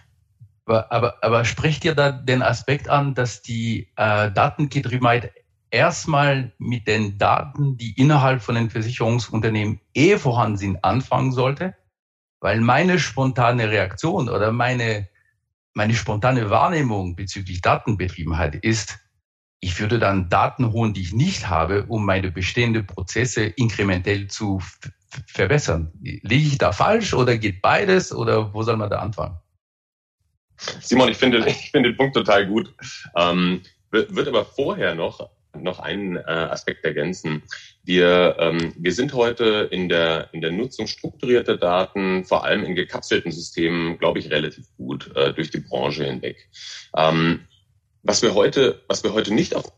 Aber, 0.65 0.91
aber, 0.91 1.23
aber 1.23 1.45
spricht 1.45 1.83
ihr 1.85 1.95
da 1.95 2.11
den 2.11 2.41
Aspekt 2.41 2.87
an, 2.87 3.13
dass 3.13 3.41
die 3.41 3.89
äh, 3.95 4.31
Datengetriebenheit 4.31 5.31
erstmal 5.69 6.53
mit 6.57 6.87
den 6.87 7.17
Daten, 7.17 7.77
die 7.77 7.93
innerhalb 7.93 8.41
von 8.41 8.55
den 8.55 8.69
Versicherungsunternehmen 8.69 9.81
eh 9.93 10.17
vorhanden 10.17 10.57
sind, 10.57 10.83
anfangen 10.83 11.31
sollte? 11.31 11.75
Weil 12.39 12.61
meine 12.61 12.99
spontane 12.99 13.69
Reaktion 13.69 14.29
oder 14.29 14.51
meine, 14.51 15.07
meine 15.73 15.93
spontane 15.93 16.49
Wahrnehmung 16.49 17.15
bezüglich 17.15 17.61
Datenbetriebenheit 17.61 18.55
ist, 18.55 18.99
ich 19.59 19.79
würde 19.79 19.99
dann 19.99 20.29
Daten 20.29 20.71
holen, 20.71 20.93
die 20.93 21.01
ich 21.01 21.13
nicht 21.13 21.47
habe, 21.47 21.85
um 21.87 22.05
meine 22.05 22.31
bestehenden 22.31 22.87
Prozesse 22.87 23.43
inkrementell 23.43 24.27
zu 24.27 24.59
verbessern. 25.27 25.91
Liege 26.01 26.47
ich 26.47 26.57
da 26.57 26.71
falsch 26.71 27.13
oder 27.13 27.37
geht 27.37 27.61
beides 27.61 28.11
oder 28.11 28.53
wo 28.53 28.63
soll 28.63 28.77
man 28.77 28.89
da 28.89 28.99
anfangen? 28.99 29.37
Simon, 30.57 31.09
ich 31.09 31.17
finde, 31.17 31.45
ich 31.47 31.71
finde 31.71 31.89
den 31.89 31.97
Punkt 31.97 32.15
total 32.15 32.47
gut. 32.47 32.73
Ähm, 33.15 33.61
wird 33.91 34.27
aber 34.27 34.45
vorher 34.45 34.95
noch 34.95 35.29
noch 35.59 35.79
einen 35.79 36.15
äh, 36.15 36.21
Aspekt 36.21 36.85
ergänzen. 36.85 37.43
Wir, 37.83 38.35
ähm, 38.39 38.73
wir 38.77 38.93
sind 38.93 39.13
heute 39.13 39.67
in 39.71 39.89
der, 39.89 40.29
in 40.33 40.41
der 40.41 40.51
Nutzung 40.51 40.87
strukturierter 40.87 41.57
Daten, 41.57 42.25
vor 42.25 42.43
allem 42.43 42.63
in 42.63 42.75
gekapselten 42.75 43.31
Systemen, 43.31 43.97
glaube 43.97 44.19
ich, 44.19 44.29
relativ 44.29 44.65
gut 44.77 45.15
äh, 45.15 45.33
durch 45.33 45.49
die 45.49 45.61
Branche 45.61 46.05
hinweg. 46.05 46.49
Ähm, 46.95 47.47
was 48.03 48.21
wir 48.21 48.33
heute, 48.33 48.81
was 48.87 49.03
wir 49.03 49.13
heute 49.13 49.33
nicht 49.33 49.55
auf 49.55 49.71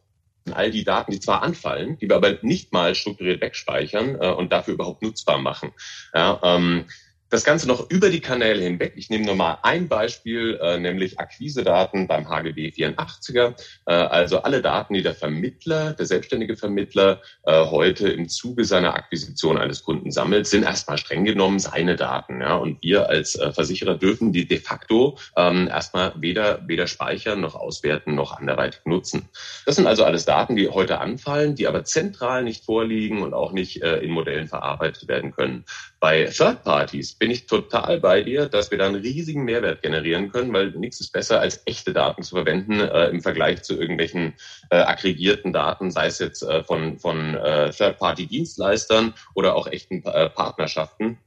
all 0.52 0.72
die 0.72 0.84
Daten, 0.84 1.12
die 1.12 1.20
zwar 1.20 1.42
anfallen, 1.42 1.98
die 1.98 2.10
wir 2.10 2.18
aber 2.18 2.38
nicht 2.42 2.74
mal 2.74 2.96
strukturiert 2.96 3.42
wegspeichern 3.42 4.18
äh, 4.20 4.30
und 4.32 4.52
dafür 4.52 4.74
überhaupt 4.74 5.02
nutzbar 5.02 5.38
machen. 5.38 5.72
Ja, 6.14 6.40
ähm, 6.44 6.86
das 7.34 7.44
Ganze 7.44 7.68
noch 7.68 7.90
über 7.90 8.12
die 8.12 8.20
Kanäle 8.20 8.62
hinweg. 8.62 8.94
Ich 8.96 9.10
nehme 9.10 9.26
nur 9.26 9.34
mal 9.34 9.58
ein 9.64 9.88
Beispiel, 9.88 10.60
äh, 10.62 10.78
nämlich 10.78 11.20
Akquisedaten 11.20 12.08
beim 12.08 12.30
HGB 12.30 12.70
84er. 12.70 13.56
Äh, 13.88 13.92
also 13.92 14.44
alle 14.44 14.62
Daten, 14.62 14.94
die 14.94 15.02
der 15.02 15.16
Vermittler, 15.16 15.94
der 15.94 16.06
selbstständige 16.06 16.56
Vermittler 16.56 17.24
äh, 17.48 17.66
heute 17.66 18.08
im 18.10 18.30
Zuge 18.30 18.66
seiner 18.66 18.94
Akquisition 18.94 19.58
eines 19.58 19.82
Kunden 19.82 20.12
sammelt, 20.12 20.46
sind 20.46 20.62
erstmal 20.62 21.00
streng 21.00 21.26
genommen 21.26 21.58
seine 21.58 21.96
Daten. 21.96 22.44
Und 22.44 22.84
wir 22.84 23.10
als 23.10 23.32
Versicherer 23.32 23.96
dürfen 23.96 24.32
die 24.32 24.48
de 24.48 24.60
facto 24.60 25.18
ähm, 25.36 25.68
erstmal 25.68 26.14
weder, 26.18 26.62
weder 26.68 26.86
speichern 26.86 27.42
noch 27.42 27.56
auswerten 27.56 28.14
noch 28.14 28.38
anderweitig 28.38 28.82
nutzen. 28.86 29.28
Das 29.66 29.78
sind 29.78 29.88
also 29.88 30.04
alles 30.04 30.26
Daten, 30.26 30.56
die 30.56 30.70
heute 30.70 31.00
anfallen, 31.00 31.56
die 31.56 31.66
aber 31.66 31.84
zentral 31.84 32.44
nicht 32.44 32.64
vorliegen 32.64 33.24
und 33.24 33.34
auch 33.34 33.54
nicht 33.54 33.82
in 33.82 34.12
Modellen 34.12 34.48
verarbeitet 34.48 35.08
werden 35.08 35.32
können. 35.32 35.66
Bei 36.00 36.26
Third 36.26 36.64
Parties 36.64 37.16
bin 37.24 37.32
ich 37.32 37.46
total 37.46 38.02
bei 38.02 38.22
dir, 38.22 38.50
dass 38.50 38.70
wir 38.70 38.78
da 38.78 38.86
einen 38.86 39.02
riesigen 39.02 39.46
Mehrwert 39.46 39.82
generieren 39.82 40.30
können, 40.30 40.52
weil 40.52 40.72
nichts 40.72 41.00
ist 41.00 41.14
besser 41.14 41.40
als 41.40 41.62
echte 41.66 41.94
Daten 41.94 42.22
zu 42.22 42.36
verwenden 42.36 42.82
äh, 42.82 43.06
im 43.06 43.22
Vergleich 43.22 43.64
zu 43.64 43.80
irgendwelchen 43.80 44.34
äh, 44.70 44.76
aggregierten 44.76 45.54
Daten, 45.54 45.90
sei 45.90 46.08
es 46.08 46.20
jetzt 46.20 46.44
äh, 46.44 46.66
von, 46.66 47.00
von 47.00 47.36
äh, 47.36 47.70
Third-Party-Dienstleistern 47.70 49.14
oder 49.36 49.56
auch 49.56 49.68
echten 49.68 50.04
äh, 50.04 50.30
Partnerschaften. 50.32 51.18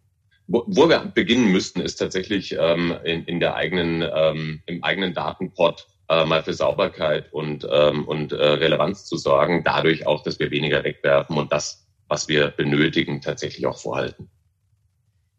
Wo, 0.49 0.65
wo 0.67 0.87
wir 0.87 0.99
beginnen 0.99 1.51
müssten, 1.51 1.81
ist 1.81 1.97
tatsächlich 1.97 2.55
ähm, 2.61 2.95
in, 3.03 3.25
in 3.25 3.41
der 3.41 3.55
eigenen, 3.55 4.03
ähm, 4.03 4.61
im 4.67 4.85
eigenen 4.85 5.15
Datenpot 5.15 5.87
äh, 6.11 6.27
mal 6.27 6.43
für 6.43 6.53
Sauberkeit 6.53 7.33
und, 7.33 7.67
ähm, 7.73 8.07
und 8.07 8.33
äh, 8.33 8.37
Relevanz 8.37 9.07
zu 9.07 9.17
sorgen, 9.17 9.65
dadurch 9.65 10.07
auch, 10.07 10.23
dass 10.23 10.39
wir 10.41 10.51
weniger 10.51 10.85
wegwerfen 10.85 11.39
und 11.39 11.53
das, 11.53 11.87
was 12.07 12.29
wir 12.29 12.49
benötigen, 12.49 13.23
tatsächlich 13.23 13.65
auch 13.65 13.79
vorhalten. 13.79 14.29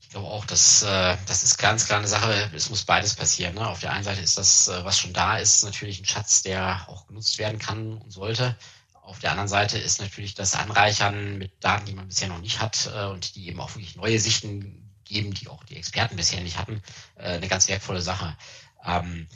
Ich 0.07 0.13
glaube 0.13 0.27
auch, 0.27 0.45
dass 0.45 0.83
äh, 0.83 1.17
das 1.25 1.43
ist 1.43 1.57
ganz 1.57 1.85
klar 1.85 1.99
eine 1.99 2.07
Sache. 2.07 2.49
Es 2.55 2.69
muss 2.69 2.85
beides 2.85 3.13
passieren. 3.13 3.55
Ne? 3.55 3.67
Auf 3.67 3.81
der 3.81 3.91
einen 3.91 4.05
Seite 4.05 4.21
ist 4.21 4.37
das, 4.37 4.69
äh, 4.69 4.85
was 4.85 4.97
schon 4.97 5.11
da 5.11 5.37
ist, 5.37 5.65
natürlich 5.65 5.99
ein 5.99 6.05
Schatz, 6.05 6.43
der 6.43 6.87
auch 6.87 7.07
genutzt 7.07 7.37
werden 7.39 7.59
kann 7.59 7.97
und 7.97 8.09
sollte. 8.09 8.55
Auf 9.01 9.19
der 9.19 9.31
anderen 9.31 9.49
Seite 9.49 9.77
ist 9.77 9.99
natürlich 9.99 10.33
das 10.33 10.55
Anreichern 10.55 11.37
mit 11.37 11.51
Daten, 11.59 11.85
die 11.87 11.93
man 11.93 12.07
bisher 12.07 12.29
noch 12.29 12.39
nicht 12.39 12.61
hat 12.61 12.89
äh, 12.95 13.07
und 13.07 13.35
die 13.35 13.49
eben 13.49 13.59
auch 13.59 13.75
wirklich 13.75 13.97
neue 13.97 14.17
Sichten 14.17 14.93
geben, 15.03 15.33
die 15.33 15.49
auch 15.49 15.65
die 15.65 15.75
Experten 15.75 16.15
bisher 16.15 16.39
nicht 16.39 16.57
hatten, 16.57 16.81
äh, 17.17 17.33
eine 17.33 17.49
ganz 17.49 17.67
wertvolle 17.67 18.01
Sache. 18.01 18.37
Ähm, 18.85 19.27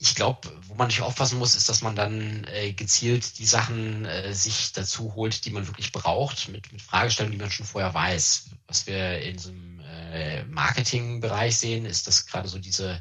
ich 0.00 0.14
glaube, 0.14 0.48
wo 0.68 0.74
man 0.74 0.86
nicht 0.86 1.00
aufpassen 1.00 1.38
muss, 1.38 1.56
ist, 1.56 1.68
dass 1.68 1.82
man 1.82 1.96
dann 1.96 2.44
äh, 2.44 2.72
gezielt 2.72 3.38
die 3.38 3.46
Sachen 3.46 4.04
äh, 4.04 4.32
sich 4.32 4.72
dazu 4.72 5.14
holt, 5.14 5.44
die 5.44 5.50
man 5.50 5.66
wirklich 5.66 5.90
braucht, 5.92 6.48
mit, 6.48 6.70
mit 6.72 6.82
Fragestellungen, 6.82 7.36
die 7.36 7.42
man 7.42 7.50
schon 7.50 7.66
vorher 7.66 7.94
weiß. 7.94 8.50
Was 8.68 8.86
wir 8.86 9.20
in 9.22 9.38
so 9.38 9.50
einem 9.50 9.77
äh, 10.12 10.44
Marketingbereich 10.44 11.56
sehen, 11.56 11.84
ist, 11.84 12.06
dass 12.06 12.26
gerade 12.26 12.48
so 12.48 12.58
diese, 12.58 13.00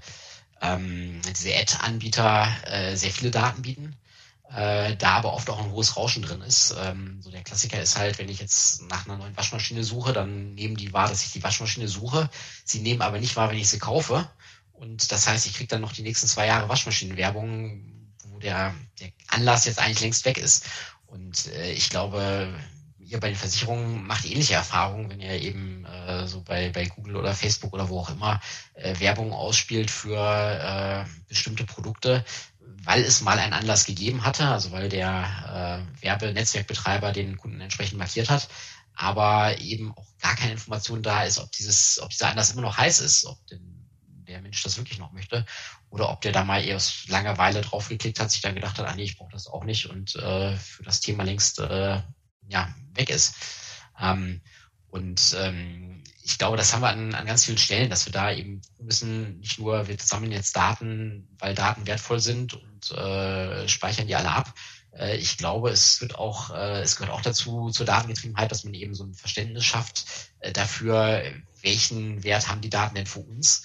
ähm, 0.62 1.22
diese 1.40 1.56
Ad-Anbieter 1.56 2.48
äh, 2.66 2.96
sehr 2.96 3.12
viele 3.12 3.32
Daten 3.32 3.62
bieten. 3.62 3.96
Äh, 4.50 4.96
da 4.96 5.18
aber 5.18 5.34
oft 5.34 5.50
auch 5.50 5.60
ein 5.60 5.72
hohes 5.72 5.98
Rauschen 5.98 6.24
drin 6.24 6.42
ist. 6.42 6.74
Ähm, 6.80 7.22
so 7.22 7.30
der 7.30 7.44
Klassiker 7.44 7.82
ist 7.82 7.98
halt, 7.98 8.18
wenn 8.18 8.30
ich 8.30 8.40
jetzt 8.40 8.82
nach 8.84 9.06
einer 9.06 9.18
neuen 9.18 9.36
Waschmaschine 9.36 9.84
suche, 9.84 10.14
dann 10.14 10.56
nehmen 10.56 10.78
die 10.78 10.94
wahr, 10.94 11.10
dass 11.10 11.26
ich 11.26 11.34
die 11.34 11.44
Waschmaschine 11.44 11.90
suche. 11.90 12.30
Sie 12.64 12.80
nehmen 12.80 13.02
aber 13.02 13.20
nicht 13.20 13.36
wahr, 13.36 13.50
wenn 13.50 13.58
ich 13.58 13.68
sie 13.68 13.80
kaufe. 13.80 14.30
Und 14.72 15.12
das 15.12 15.28
heißt, 15.28 15.48
ich 15.48 15.56
kriege 15.56 15.68
dann 15.68 15.82
noch 15.82 15.92
die 15.92 16.04
nächsten 16.04 16.28
zwei 16.28 16.48
Jahre 16.48 16.70
Waschmaschinenwerbung, 16.70 18.14
wo 18.30 18.40
der, 18.40 18.74
der 19.02 19.10
Anlass 19.28 19.66
jetzt 19.66 19.80
eigentlich 19.80 20.02
längst 20.02 20.24
weg 20.24 20.38
ist. 20.38 20.66
Und 21.08 21.48
äh, 21.48 21.74
ich 21.74 21.90
glaube, 21.90 22.54
ihr 23.08 23.20
bei 23.20 23.30
den 23.30 23.38
Versicherungen 23.38 24.06
macht 24.06 24.26
ähnliche 24.26 24.56
Erfahrungen, 24.56 25.10
wenn 25.10 25.22
ihr 25.22 25.42
eben 25.42 25.86
äh, 25.86 26.28
so 26.28 26.42
bei, 26.42 26.70
bei 26.70 26.86
Google 26.86 27.16
oder 27.16 27.34
Facebook 27.34 27.74
oder 27.74 27.90
wo 27.90 28.00
auch 28.00 28.10
immer 28.10 28.42
äh, 28.74 29.00
Werbung 29.00 29.32
ausspielt 29.32 29.90
für 29.90 30.18
äh, 30.18 31.10
bestimmte 31.30 31.64
Produkte, 31.64 32.26
weil 32.84 33.02
es 33.02 33.22
mal 33.22 33.40
einen 33.40 33.54
Anlass 33.54 33.86
gegeben 33.86 34.26
hatte, 34.26 34.48
also 34.48 34.72
weil 34.72 34.90
der 34.90 35.86
äh, 36.02 36.04
Werbenetzwerkbetreiber 36.04 37.14
den 37.14 37.38
Kunden 37.38 37.62
entsprechend 37.62 37.98
markiert 37.98 38.30
hat, 38.30 38.50
aber 38.94 39.58
eben 39.60 39.94
auch 39.96 40.08
gar 40.20 40.36
keine 40.36 40.54
Information 40.54 41.02
da 41.02 41.24
ist, 41.24 41.40
ob 41.40 41.52
dieses, 41.54 42.00
ob 42.02 42.10
dieser 42.10 42.30
Anlass 42.30 42.52
immer 42.52 42.62
noch 42.62 42.78
heiß 42.78 43.00
ist, 43.00 43.26
ob 43.26 43.46
denn 43.48 43.88
der 44.28 44.42
Mensch 44.42 44.62
das 44.64 44.78
wirklich 44.78 45.00
noch 45.00 45.14
möchte. 45.14 45.46
Oder 45.90 46.10
ob 46.10 46.20
der 46.20 46.34
da 46.34 46.44
mal 46.44 46.64
erst 46.66 47.08
Langeweile 47.08 47.62
draufgeklickt 47.62 48.20
hat, 48.20 48.30
sich 48.30 48.42
dann 48.42 48.56
gedacht 48.56 48.78
hat, 48.78 48.86
ah 48.86 48.96
nee, 48.96 49.04
ich 49.04 49.18
brauche 49.18 49.32
das 49.32 49.48
auch 49.48 49.64
nicht 49.64 49.86
und 49.86 50.16
äh, 50.18 50.58
für 50.58 50.84
das 50.84 51.00
Thema 51.00 51.24
längst 51.24 51.60
äh, 51.60 52.02
ja, 52.48 52.74
weg 52.94 53.10
ist. 53.10 53.36
Ähm, 54.00 54.42
und 54.90 55.36
ähm, 55.40 56.04
ich 56.24 56.38
glaube, 56.38 56.58
das 56.58 56.74
haben 56.74 56.82
wir 56.82 56.90
an, 56.90 57.14
an 57.14 57.26
ganz 57.26 57.46
vielen 57.46 57.58
Stellen, 57.58 57.90
dass 57.90 58.06
wir 58.06 58.14
da 58.14 58.32
eben 58.32 58.62
müssen, 58.80 59.40
nicht 59.40 59.60
nur, 59.60 59.88
wir 59.88 59.98
sammeln 60.00 60.32
jetzt 60.32 60.56
Daten, 60.56 61.28
weil 61.40 61.56
Daten 61.56 61.88
wertvoll 61.88 62.20
sind 62.20 62.54
und 62.54 62.92
äh, 62.92 63.68
speichern 63.68 64.08
die 64.08 64.16
alle 64.16 64.32
ab. 64.32 64.54
Äh, 64.92 65.18
ich 65.18 65.38
glaube, 65.38 65.70
es 65.70 66.02
wird 66.02 66.16
auch, 66.16 66.52
äh, 66.54 66.82
es 66.82 66.96
gehört 66.96 67.14
auch 67.14 67.22
dazu, 67.22 67.70
zur 67.70 67.86
Datengetriebenheit, 67.86 68.52
dass 68.52 68.64
man 68.64 68.74
eben 68.74 68.96
so 68.96 69.04
ein 69.04 69.14
Verständnis 69.14 69.66
schafft 69.66 70.06
äh, 70.40 70.52
dafür, 70.52 71.24
welchen 71.62 72.24
Wert 72.24 72.50
haben 72.50 72.62
die 72.62 72.70
Daten 72.70 72.96
denn 72.96 73.08
für 73.08 73.20
uns 73.20 73.64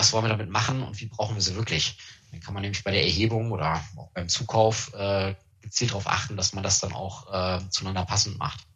was 0.00 0.12
wollen 0.12 0.24
wir 0.24 0.30
damit 0.30 0.48
machen 0.50 0.82
und 0.82 0.98
wie 1.00 1.06
brauchen 1.06 1.36
wir 1.36 1.42
sie 1.42 1.56
wirklich. 1.56 1.98
Dann 2.30 2.40
kann 2.40 2.54
man 2.54 2.62
nämlich 2.62 2.84
bei 2.84 2.90
der 2.90 3.04
Erhebung 3.04 3.52
oder 3.52 3.84
auch 3.96 4.10
beim 4.12 4.28
Zukauf 4.28 4.94
äh, 4.94 5.34
gezielt 5.60 5.90
darauf 5.90 6.06
achten, 6.06 6.36
dass 6.36 6.52
man 6.52 6.64
das 6.64 6.80
dann 6.80 6.92
auch 6.92 7.32
äh, 7.32 7.68
zueinander 7.70 8.04
passend 8.04 8.38
macht. 8.38 8.66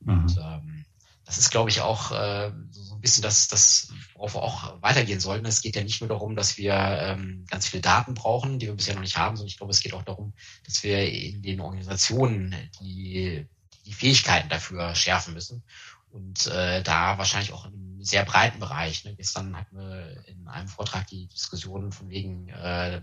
Mhm. 0.00 0.12
Und 0.12 0.38
ähm, 0.38 0.84
das 1.24 1.38
ist, 1.38 1.50
glaube 1.50 1.70
ich, 1.70 1.80
auch 1.80 2.12
äh, 2.12 2.52
so 2.70 2.94
ein 2.94 3.00
bisschen 3.00 3.22
das, 3.22 3.48
das, 3.48 3.92
worauf 4.14 4.34
wir 4.34 4.42
auch 4.42 4.80
weitergehen 4.80 5.18
sollten. 5.18 5.44
Es 5.44 5.60
geht 5.60 5.74
ja 5.74 5.82
nicht 5.82 6.00
nur 6.00 6.08
darum, 6.08 6.36
dass 6.36 6.56
wir 6.56 6.74
ähm, 6.74 7.44
ganz 7.50 7.66
viele 7.66 7.80
Daten 7.80 8.14
brauchen, 8.14 8.60
die 8.60 8.66
wir 8.66 8.74
bisher 8.74 8.94
noch 8.94 9.02
nicht 9.02 9.18
haben, 9.18 9.36
sondern 9.36 9.48
ich 9.48 9.56
glaube, 9.56 9.72
es 9.72 9.80
geht 9.80 9.92
auch 9.92 10.04
darum, 10.04 10.34
dass 10.64 10.84
wir 10.84 11.10
in 11.10 11.42
den 11.42 11.60
Organisationen 11.60 12.54
die, 12.80 13.44
die 13.84 13.92
Fähigkeiten 13.92 14.48
dafür 14.48 14.94
schärfen 14.94 15.34
müssen 15.34 15.64
und 16.10 16.46
äh, 16.46 16.82
da 16.84 17.18
wahrscheinlich 17.18 17.52
auch 17.52 17.66
in 17.66 17.98
sehr 18.04 18.24
breiten 18.24 18.60
Bereich. 18.60 19.04
Ne? 19.04 19.16
Gestern 19.16 19.56
hatten 19.56 19.76
wir 19.76 20.24
in 20.28 20.46
einem 20.46 20.68
Vortrag 20.68 21.08
die 21.08 21.26
Diskussion 21.26 21.90
von 21.90 22.08
wegen 22.08 22.48
äh, 22.50 23.02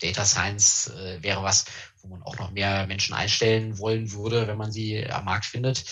Data 0.00 0.24
Science 0.24 0.88
äh, 0.88 1.22
wäre 1.22 1.42
was, 1.42 1.66
wo 2.02 2.08
man 2.08 2.22
auch 2.22 2.38
noch 2.38 2.50
mehr 2.50 2.86
Menschen 2.86 3.14
einstellen 3.14 3.78
wollen 3.78 4.12
würde, 4.12 4.46
wenn 4.46 4.58
man 4.58 4.72
sie 4.72 5.06
am 5.08 5.24
Markt 5.24 5.46
findet. 5.46 5.84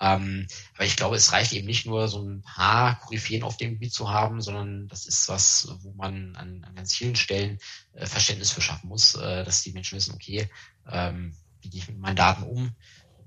Ähm, 0.00 0.46
aber 0.74 0.86
ich 0.86 0.96
glaube, 0.96 1.16
es 1.16 1.32
reicht 1.32 1.52
eben 1.52 1.66
nicht 1.66 1.84
nur 1.84 2.08
so 2.08 2.22
ein 2.22 2.42
paar 2.42 2.98
Koryphäen 3.00 3.42
auf 3.42 3.58
dem 3.58 3.72
Gebiet 3.72 3.92
zu 3.92 4.10
haben, 4.10 4.40
sondern 4.40 4.88
das 4.88 5.06
ist 5.06 5.28
was, 5.28 5.68
wo 5.82 5.92
man 5.92 6.36
an, 6.36 6.64
an 6.64 6.74
ganz 6.74 6.94
vielen 6.94 7.16
Stellen 7.16 7.58
äh, 7.92 8.06
Verständnis 8.06 8.50
für 8.50 8.62
schaffen 8.62 8.88
muss, 8.88 9.14
äh, 9.14 9.44
dass 9.44 9.62
die 9.62 9.72
Menschen 9.72 9.96
wissen, 9.96 10.14
okay, 10.14 10.48
ähm, 10.90 11.36
wie 11.60 11.68
gehe 11.68 11.82
ich 11.82 11.88
mit 11.88 11.98
meinen 11.98 12.16
Daten 12.16 12.44
um? 12.44 12.74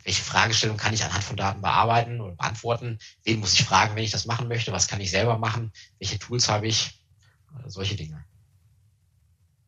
welche 0.06 0.22
Fragestellung 0.22 0.76
kann 0.76 0.94
ich 0.94 1.06
anhand 1.06 1.24
von 1.24 1.38
Daten 1.38 1.62
bearbeiten 1.62 2.20
oder 2.20 2.36
beantworten? 2.36 3.00
Wen 3.24 3.40
muss 3.40 3.54
ich 3.54 3.64
fragen, 3.64 3.96
wenn 3.96 4.04
ich 4.04 4.12
das 4.12 4.26
machen 4.26 4.50
möchte? 4.50 4.74
Was 4.74 4.90
kann 4.90 5.00
ich 5.00 5.12
selber 5.12 5.38
machen? 5.38 5.72
Welche 5.98 6.20
Tools 6.20 6.50
habe 6.50 6.68
ich? 6.68 7.02
äh, 7.54 7.70
solche 7.70 7.96
Dinge. 7.96 8.26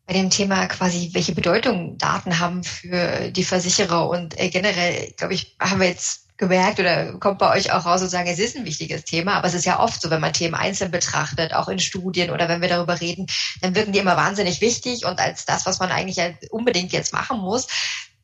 Bei 0.06 0.14
dem 0.14 0.30
Thema 0.30 0.66
quasi, 0.66 1.10
welche 1.12 1.34
Bedeutung 1.34 1.98
Daten 1.98 2.38
haben 2.38 2.62
für 2.62 3.30
die 3.30 3.44
Versicherer 3.44 4.08
und 4.08 4.38
äh, 4.38 4.48
generell, 4.50 5.12
glaube 5.16 5.34
ich, 5.34 5.56
haben 5.60 5.80
wir 5.80 5.88
jetzt 5.88 6.26
gemerkt 6.36 6.78
oder 6.78 7.18
kommt 7.18 7.38
bei 7.38 7.50
euch 7.56 7.72
auch 7.72 7.86
raus 7.86 8.02
und 8.02 8.08
sagen, 8.08 8.28
es 8.28 8.38
ist 8.38 8.56
ein 8.56 8.66
wichtiges 8.66 9.04
Thema, 9.04 9.34
aber 9.34 9.48
es 9.48 9.54
ist 9.54 9.64
ja 9.64 9.80
oft 9.80 10.00
so, 10.00 10.10
wenn 10.10 10.20
man 10.20 10.32
Themen 10.32 10.54
einzeln 10.54 10.90
betrachtet, 10.90 11.54
auch 11.54 11.68
in 11.68 11.78
Studien 11.78 12.30
oder 12.30 12.48
wenn 12.48 12.60
wir 12.60 12.68
darüber 12.68 13.00
reden, 13.00 13.26
dann 13.62 13.74
wirken 13.74 13.92
die 13.92 13.98
immer 13.98 14.16
wahnsinnig 14.16 14.60
wichtig 14.60 15.06
und 15.06 15.18
als 15.18 15.46
das, 15.46 15.66
was 15.66 15.78
man 15.78 15.90
eigentlich 15.90 16.20
unbedingt 16.50 16.92
jetzt 16.92 17.12
machen 17.12 17.38
muss 17.38 17.66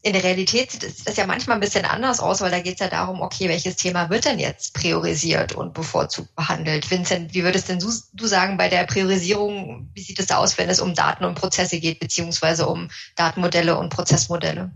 in 0.05 0.13
der 0.15 0.25
Realität 0.25 0.73
sieht 0.73 1.07
das 1.07 1.17
ja 1.17 1.27
manchmal 1.27 1.57
ein 1.57 1.61
bisschen 1.61 1.85
anders 1.85 2.19
aus, 2.19 2.41
weil 2.41 2.51
da 2.51 2.61
geht 2.61 2.75
es 2.75 2.81
ja 2.81 2.89
darum, 2.89 3.21
okay, 3.21 3.49
welches 3.49 3.77
Thema 3.77 4.11
wird 4.11 4.25
denn 4.25 4.41
jetzt 4.41 4.75
priorisiert 4.75 5.53
und 5.53 5.75
bevorzugt 5.75 6.35
behandelt? 6.35 6.91
Vincent, 6.91 7.35
wie 7.35 7.45
würdest 7.45 7.69
denn 7.69 7.79
du, 7.79 7.89
du 8.13 8.27
sagen 8.27 8.57
bei 8.57 8.69
der 8.69 8.85
Priorisierung, 8.85 9.91
wie 9.95 10.03
sieht 10.03 10.19
es 10.19 10.33
aus, 10.33 10.59
wenn 10.59 10.69
es 10.69 10.81
um 10.81 10.95
Daten 10.95 11.25
und 11.25 11.37
Prozesse 11.37 11.79
geht, 11.79 12.01
beziehungsweise 12.01 12.67
um 12.67 12.89
Datenmodelle 13.15 13.79
und 13.79 13.91
Prozessmodelle? 13.91 14.73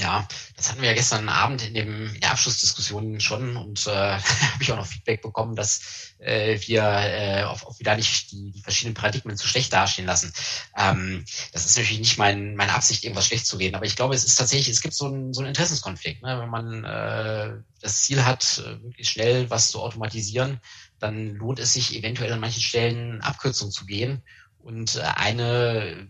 Ja, 0.00 0.26
das 0.56 0.70
hatten 0.70 0.80
wir 0.80 0.88
ja 0.88 0.94
gestern 0.94 1.28
Abend 1.28 1.62
in, 1.62 1.74
dem, 1.74 2.14
in 2.14 2.20
der 2.20 2.32
Abschlussdiskussion 2.32 3.20
schon 3.20 3.56
und 3.56 3.86
äh, 3.86 3.90
habe 4.18 4.62
ich 4.62 4.72
auch 4.72 4.76
noch 4.76 4.86
Feedback 4.86 5.22
bekommen, 5.22 5.54
dass 5.54 6.14
äh, 6.18 6.58
wir 6.66 6.82
äh, 6.82 7.42
auf, 7.44 7.64
auf 7.64 7.78
wieder 7.78 7.96
nicht 7.96 8.32
die, 8.32 8.50
die 8.50 8.62
verschiedenen 8.62 8.94
Paradigmen 8.94 9.36
zu 9.36 9.46
schlecht 9.46 9.72
dastehen 9.72 10.06
lassen. 10.06 10.32
Ähm, 10.76 11.24
das 11.52 11.66
ist 11.66 11.76
natürlich 11.76 12.00
nicht 12.00 12.18
mein, 12.18 12.56
meine 12.56 12.74
Absicht, 12.74 13.04
irgendwas 13.04 13.26
schlecht 13.26 13.46
zu 13.46 13.56
reden, 13.56 13.76
aber 13.76 13.86
ich 13.86 13.96
glaube, 13.96 14.14
es 14.14 14.24
ist 14.24 14.36
tatsächlich, 14.36 14.68
es 14.68 14.82
gibt 14.82 14.94
so 14.94 15.06
einen, 15.06 15.32
so 15.32 15.40
einen 15.40 15.48
Interessenskonflikt. 15.48 16.22
Ne? 16.22 16.40
Wenn 16.40 16.50
man 16.50 16.84
äh, 16.84 17.52
das 17.80 18.02
Ziel 18.02 18.24
hat, 18.24 18.62
äh, 18.66 18.76
möglichst 18.76 19.12
schnell 19.12 19.48
was 19.50 19.68
zu 19.68 19.80
automatisieren, 19.80 20.60
dann 20.98 21.34
lohnt 21.34 21.58
es 21.58 21.72
sich 21.72 21.94
eventuell 21.94 22.32
an 22.32 22.40
manchen 22.40 22.62
Stellen 22.62 23.20
Abkürzungen 23.20 23.72
zu 23.72 23.86
gehen. 23.86 24.22
Und 24.58 24.96
äh, 24.96 25.02
eine 25.02 26.08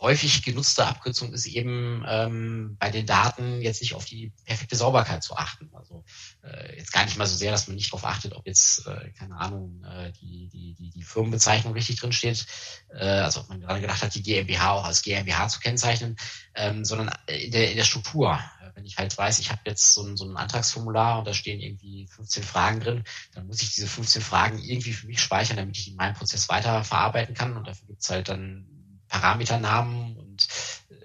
häufig 0.00 0.42
genutzte 0.42 0.86
Abkürzung 0.86 1.32
ist 1.32 1.46
eben 1.46 2.04
ähm, 2.06 2.76
bei 2.78 2.90
den 2.90 3.06
Daten 3.06 3.60
jetzt 3.60 3.80
nicht 3.80 3.94
auf 3.94 4.04
die 4.04 4.32
perfekte 4.44 4.76
Sauberkeit 4.76 5.22
zu 5.22 5.36
achten. 5.36 5.70
Also 5.72 6.04
äh, 6.42 6.76
jetzt 6.76 6.92
gar 6.92 7.04
nicht 7.04 7.16
mal 7.16 7.26
so 7.26 7.36
sehr, 7.36 7.50
dass 7.50 7.66
man 7.68 7.76
nicht 7.76 7.92
darauf 7.92 8.04
achtet, 8.04 8.34
ob 8.34 8.46
jetzt, 8.46 8.86
äh, 8.86 9.10
keine 9.18 9.36
Ahnung, 9.36 9.84
äh, 9.84 10.12
die, 10.12 10.48
die, 10.48 10.74
die, 10.74 10.90
die 10.90 11.02
Firmenbezeichnung 11.02 11.72
richtig 11.72 12.00
drin 12.00 12.12
steht, 12.12 12.46
äh, 12.90 13.04
also 13.04 13.40
ob 13.40 13.48
man 13.48 13.60
gerade 13.60 13.80
gedacht 13.80 14.02
hat, 14.02 14.14
die 14.14 14.22
GmbH 14.22 14.72
auch 14.72 14.84
als 14.84 15.02
GmbH 15.02 15.48
zu 15.48 15.60
kennzeichnen, 15.60 16.16
ähm, 16.54 16.84
sondern 16.84 17.10
in 17.26 17.50
der, 17.50 17.70
in 17.70 17.76
der 17.76 17.84
Struktur. 17.84 18.38
Wenn 18.74 18.84
ich 18.84 18.98
halt 18.98 19.16
weiß, 19.16 19.38
ich 19.38 19.50
habe 19.50 19.62
jetzt 19.64 19.94
so 19.94 20.02
ein, 20.02 20.18
so 20.18 20.26
ein 20.26 20.36
Antragsformular 20.36 21.20
und 21.20 21.26
da 21.26 21.32
stehen 21.32 21.60
irgendwie 21.60 22.06
15 22.08 22.42
Fragen 22.42 22.80
drin, 22.80 23.04
dann 23.32 23.46
muss 23.46 23.62
ich 23.62 23.74
diese 23.74 23.86
15 23.86 24.20
Fragen 24.20 24.58
irgendwie 24.58 24.92
für 24.92 25.06
mich 25.06 25.20
speichern, 25.20 25.56
damit 25.56 25.78
ich 25.78 25.88
in 25.88 25.96
meinem 25.96 26.14
Prozess 26.14 26.50
weiter 26.50 26.84
verarbeiten 26.84 27.34
kann. 27.34 27.56
Und 27.56 27.66
dafür 27.66 27.86
gibt's 27.86 28.10
halt 28.10 28.28
dann 28.28 28.75
Parameternamen 29.08 30.16
und 30.16 30.48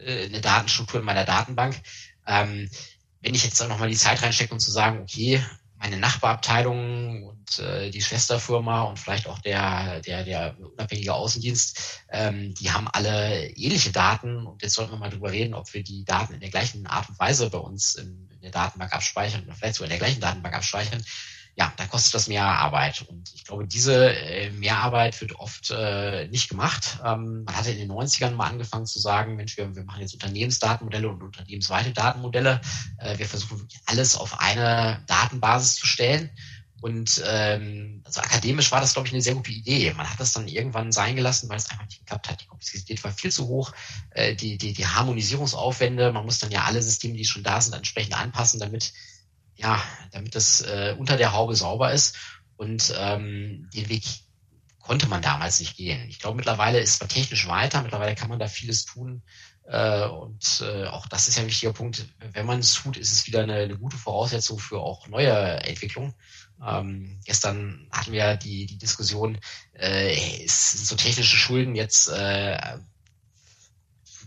äh, 0.05 0.25
eine 0.25 0.41
Datenstruktur 0.41 0.99
in 0.99 1.05
meiner 1.05 1.25
Datenbank. 1.25 1.79
Ähm, 2.27 2.69
wenn 3.21 3.35
ich 3.35 3.43
jetzt 3.43 3.61
auch 3.61 3.67
nochmal 3.67 3.89
die 3.89 3.95
Zeit 3.95 4.21
reinstecke 4.21 4.53
und 4.53 4.59
zu 4.59 4.71
sagen, 4.71 4.99
okay, 5.01 5.43
meine 5.77 5.97
Nachbarabteilung 5.97 7.23
und 7.23 7.59
äh, 7.59 7.89
die 7.89 8.01
Schwesterfirma 8.01 8.83
und 8.83 8.99
vielleicht 8.99 9.27
auch 9.27 9.39
der, 9.39 9.99
der, 10.01 10.23
der 10.23 10.55
unabhängige 10.59 11.13
Außendienst, 11.13 12.03
ähm, 12.11 12.53
die 12.53 12.71
haben 12.71 12.87
alle 12.87 13.47
ähnliche 13.49 13.91
Daten 13.91 14.45
und 14.45 14.61
jetzt 14.61 14.75
sollten 14.75 14.91
wir 14.91 14.99
mal 14.99 15.09
drüber 15.09 15.31
reden, 15.31 15.55
ob 15.55 15.73
wir 15.73 15.83
die 15.83 16.05
Daten 16.05 16.35
in 16.35 16.39
der 16.39 16.51
gleichen 16.51 16.85
Art 16.85 17.09
und 17.09 17.17
Weise 17.19 17.49
bei 17.49 17.57
uns 17.57 17.95
in, 17.95 18.29
in 18.29 18.41
der 18.41 18.51
Datenbank 18.51 18.93
abspeichern 18.93 19.43
oder 19.43 19.55
vielleicht 19.55 19.75
sogar 19.75 19.87
in 19.87 19.97
der 19.97 20.07
gleichen 20.07 20.21
Datenbank 20.21 20.55
abspeichern 20.55 21.03
ja, 21.55 21.73
dann 21.77 21.89
kostet 21.89 22.13
das 22.13 22.27
mehr 22.27 22.45
Arbeit. 22.45 23.05
Und 23.07 23.33
ich 23.33 23.43
glaube, 23.43 23.67
diese 23.67 24.13
äh, 24.13 24.51
Mehrarbeit 24.51 25.19
wird 25.19 25.35
oft 25.35 25.69
äh, 25.71 26.27
nicht 26.27 26.49
gemacht. 26.49 26.99
Ähm, 27.03 27.43
man 27.43 27.55
hatte 27.55 27.71
in 27.71 27.77
den 27.77 27.91
90ern 27.91 28.31
mal 28.31 28.47
angefangen 28.47 28.85
zu 28.85 28.99
sagen, 28.99 29.35
Mensch, 29.35 29.57
wir, 29.57 29.75
wir 29.75 29.83
machen 29.83 30.01
jetzt 30.01 30.13
Unternehmensdatenmodelle 30.13 31.09
und 31.09 31.21
unternehmensweite 31.21 31.91
Datenmodelle. 31.91 32.61
Äh, 32.99 33.17
wir 33.17 33.27
versuchen 33.27 33.59
wirklich 33.59 33.81
alles 33.85 34.15
auf 34.15 34.39
eine 34.39 35.03
Datenbasis 35.07 35.75
zu 35.75 35.87
stellen. 35.87 36.29
Und 36.81 37.21
ähm, 37.27 38.01
also 38.05 38.21
akademisch 38.21 38.71
war 38.71 38.81
das, 38.81 38.93
glaube 38.93 39.07
ich, 39.07 39.13
eine 39.13 39.21
sehr 39.21 39.35
gute 39.35 39.51
Idee. 39.51 39.93
Man 39.93 40.09
hat 40.09 40.19
das 40.19 40.33
dann 40.33 40.47
irgendwann 40.47 40.91
sein 40.91 41.15
gelassen, 41.15 41.47
weil 41.47 41.57
es 41.57 41.69
einfach 41.69 41.85
nicht 41.85 41.99
geklappt 41.99 42.27
hat. 42.27 42.41
Die 42.41 42.47
Komplexität 42.47 43.03
war 43.03 43.11
viel 43.11 43.31
zu 43.31 43.47
hoch, 43.47 43.71
äh, 44.11 44.35
die, 44.35 44.57
die, 44.57 44.73
die 44.73 44.87
Harmonisierungsaufwände, 44.87 46.11
man 46.11 46.25
muss 46.25 46.39
dann 46.39 46.49
ja 46.49 46.63
alle 46.63 46.81
Systeme, 46.81 47.15
die 47.15 47.25
schon 47.25 47.43
da 47.43 47.61
sind, 47.61 47.75
entsprechend 47.75 48.19
anpassen, 48.19 48.59
damit 48.59 48.93
ja, 49.61 49.81
damit 50.11 50.35
das 50.35 50.61
äh, 50.61 50.95
unter 50.97 51.17
der 51.17 51.33
Haube 51.33 51.55
sauber 51.55 51.91
ist. 51.93 52.17
Und 52.57 52.93
ähm, 52.97 53.69
den 53.73 53.89
Weg 53.89 54.03
konnte 54.79 55.07
man 55.07 55.21
damals 55.21 55.59
nicht 55.59 55.77
gehen. 55.77 56.09
Ich 56.09 56.19
glaube, 56.19 56.37
mittlerweile 56.37 56.79
ist 56.79 57.01
man 57.01 57.09
technisch 57.09 57.47
weiter, 57.47 57.81
mittlerweile 57.81 58.15
kann 58.15 58.29
man 58.29 58.39
da 58.39 58.47
vieles 58.47 58.85
tun. 58.85 59.21
Äh, 59.65 60.05
und 60.05 60.63
äh, 60.65 60.85
auch 60.85 61.07
das 61.07 61.27
ist 61.27 61.37
ja 61.37 61.43
ein 61.43 61.47
wichtiger 61.47 61.73
Punkt. 61.73 62.05
Wenn 62.33 62.45
man 62.45 62.59
es 62.59 62.73
tut, 62.73 62.97
ist 62.97 63.11
es 63.11 63.27
wieder 63.27 63.43
eine, 63.43 63.55
eine 63.55 63.77
gute 63.77 63.97
Voraussetzung 63.97 64.59
für 64.59 64.79
auch 64.79 65.07
neue 65.07 65.31
Entwicklungen. 65.31 66.13
Ähm, 66.65 67.19
gestern 67.25 67.87
hatten 67.91 68.11
wir 68.11 68.35
die, 68.37 68.65
die 68.65 68.77
Diskussion, 68.77 69.39
äh, 69.79 70.43
ist 70.43 70.87
so 70.87 70.95
technische 70.95 71.37
Schulden 71.37 71.75
jetzt 71.75 72.09
äh, 72.09 72.57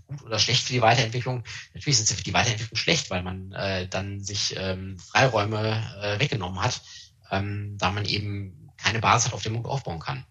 gut 0.06 0.22
oder 0.22 0.38
schlecht 0.38 0.64
für 0.64 0.72
die 0.72 0.82
Weiterentwicklung. 0.82 1.44
Natürlich 1.74 1.96
sind 1.96 2.06
sie 2.06 2.14
für 2.14 2.22
die 2.22 2.34
Weiterentwicklung 2.34 2.76
schlecht, 2.76 3.10
weil 3.10 3.22
man 3.22 3.52
äh, 3.52 3.88
dann 3.88 4.22
sich 4.22 4.54
ähm, 4.56 4.98
Freiräume 4.98 5.82
äh, 6.02 6.20
weggenommen 6.20 6.62
hat, 6.62 6.82
ähm, 7.30 7.76
da 7.78 7.90
man 7.90 8.04
eben 8.04 8.70
keine 8.76 9.00
Basis 9.00 9.26
hat, 9.26 9.34
auf 9.34 9.42
der 9.42 9.52
man 9.52 9.64
aufbauen 9.64 10.00
kann. 10.00 10.24